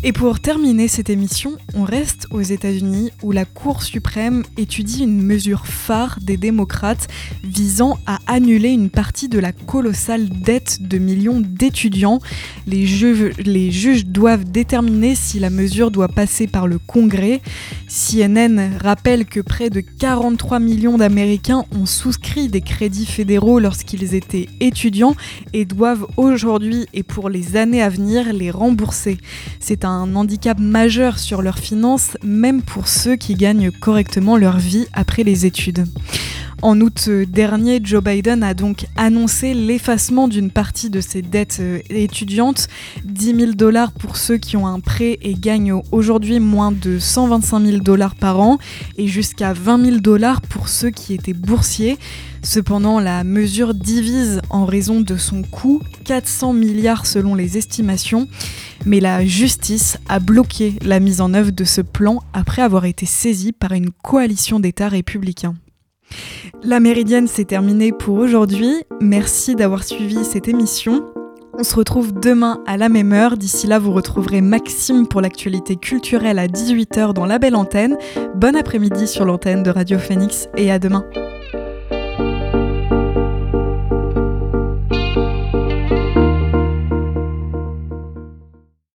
Et 0.07 0.13
pour 0.13 0.39
terminer 0.39 0.87
cette 0.87 1.09
émission, 1.09 1.53
on 1.73 1.81
reste 1.81 2.27
aux 2.29 2.43
États-Unis 2.43 3.09
où 3.23 3.31
la 3.31 3.43
Cour 3.43 3.81
suprême 3.81 4.43
étudie 4.55 5.01
une 5.01 5.23
mesure 5.23 5.65
phare 5.65 6.19
des 6.21 6.37
démocrates 6.37 7.07
visant 7.43 7.97
à 8.05 8.19
annuler 8.27 8.69
une 8.69 8.91
partie 8.91 9.29
de 9.29 9.39
la 9.39 9.51
colossale 9.51 10.29
dette 10.29 10.87
de 10.87 10.99
millions 10.99 11.41
d'étudiants. 11.43 12.19
Les, 12.67 12.85
juges 12.85 14.05
doivent 14.05 14.43
déterminer 14.43 15.15
si 15.15 15.39
la 15.39 15.49
mesure 15.49 15.89
doit 15.89 16.07
passer 16.07 16.45
par 16.45 16.67
le 16.67 16.77
Congrès. 16.77 17.41
CNN 17.87 18.77
rappelle 18.79 19.25
que 19.25 19.39
près 19.39 19.71
de 19.71 19.79
43 19.79 20.59
millions 20.59 20.99
d'Américains 20.99 21.65
ont 21.71 21.87
souscrit 21.87 22.47
des 22.47 22.61
crédits 22.61 23.07
fédéraux 23.07 23.57
lorsqu'ils 23.57 24.13
étaient 24.13 24.49
étudiants 24.59 25.15
et 25.53 25.65
doivent 25.65 26.05
aujourd'hui 26.15 26.85
et 26.93 27.01
pour 27.01 27.31
les 27.31 27.57
années 27.57 27.81
à 27.81 27.89
venir 27.89 28.33
les 28.33 28.51
rembourser. 28.51 29.17
C'est 29.59 29.83
un 29.83 29.94
un 29.95 30.15
handicap 30.15 30.59
majeur 30.59 31.19
sur 31.19 31.41
leurs 31.41 31.59
finances, 31.59 32.17
même 32.23 32.61
pour 32.61 32.87
ceux 32.87 33.15
qui 33.15 33.35
gagnent 33.35 33.71
correctement 33.71 34.37
leur 34.37 34.57
vie 34.57 34.87
après 34.93 35.23
les 35.23 35.45
études. 35.45 35.85
En 36.61 36.81
août 36.81 37.09
dernier, 37.09 37.79
Joe 37.83 38.03
Biden 38.03 38.41
a 38.41 38.53
donc 38.53 38.87
annoncé 38.95 39.53
l'effacement 39.53 40.27
d'une 40.27 40.49
partie 40.49 40.89
de 40.89 41.01
ses 41.01 41.21
dettes 41.21 41.57
euh, 41.59 41.79
étudiantes, 41.89 42.69
10 43.03 43.35
000 43.35 43.51
dollars 43.51 43.91
pour 43.91 44.17
ceux 44.17 44.37
qui 44.37 44.57
ont 44.57 44.65
un 44.65 44.79
prêt 44.79 45.19
et 45.21 45.35
gagnent 45.35 45.81
aujourd'hui 45.91 46.39
moins 46.39 46.71
de 46.71 46.97
125 46.97 47.59
000 47.59 47.77
dollars 47.79 48.15
par 48.15 48.39
an, 48.39 48.57
et 48.97 49.07
jusqu'à 49.07 49.53
20 49.53 49.85
000 49.85 49.97
dollars 49.97 50.41
pour 50.41 50.69
ceux 50.69 50.89
qui 50.89 51.13
étaient 51.13 51.33
boursiers. 51.33 51.97
Cependant, 52.41 52.99
la 52.99 53.23
mesure 53.23 53.73
divise 53.73 54.39
en 54.49 54.65
raison 54.65 55.01
de 55.01 55.17
son 55.17 55.41
coût, 55.41 55.81
400 56.05 56.53
milliards 56.53 57.05
selon 57.05 57.35
les 57.35 57.57
estimations, 57.57 58.27
mais 58.85 58.99
la 58.99 59.25
justice 59.25 59.97
a 60.07 60.19
bloqué 60.19 60.75
la 60.83 60.99
mise 60.99 61.21
en 61.21 61.33
œuvre 61.33 61.51
de 61.51 61.63
ce 61.63 61.81
plan 61.81 62.21
après 62.33 62.61
avoir 62.61 62.85
été 62.85 63.05
saisie 63.05 63.51
par 63.51 63.71
une 63.71 63.91
coalition 63.91 64.59
d'États 64.59 64.89
républicains. 64.89 65.55
La 66.63 66.79
méridienne 66.79 67.27
s'est 67.27 67.45
terminée 67.45 67.91
pour 67.91 68.17
aujourd'hui. 68.17 68.83
Merci 69.01 69.55
d'avoir 69.55 69.83
suivi 69.83 70.23
cette 70.23 70.47
émission. 70.47 71.03
On 71.57 71.63
se 71.63 71.75
retrouve 71.75 72.13
demain 72.13 72.61
à 72.67 72.75
la 72.77 72.89
même 72.89 73.13
heure. 73.13 73.37
D'ici 73.37 73.65
là, 73.65 73.79
vous 73.79 73.93
retrouverez 73.93 74.41
Maxime 74.41 75.07
pour 75.07 75.21
l'actualité 75.21 75.77
culturelle 75.77 76.37
à 76.37 76.47
18h 76.47 77.13
dans 77.13 77.25
la 77.25 77.39
belle 77.39 77.55
antenne. 77.55 77.97
Bon 78.35 78.55
après-midi 78.55 79.07
sur 79.07 79.25
l'antenne 79.25 79.63
de 79.63 79.71
Radio 79.71 79.97
Phoenix 79.97 80.49
et 80.57 80.69
à 80.69 80.79
demain. 80.79 81.05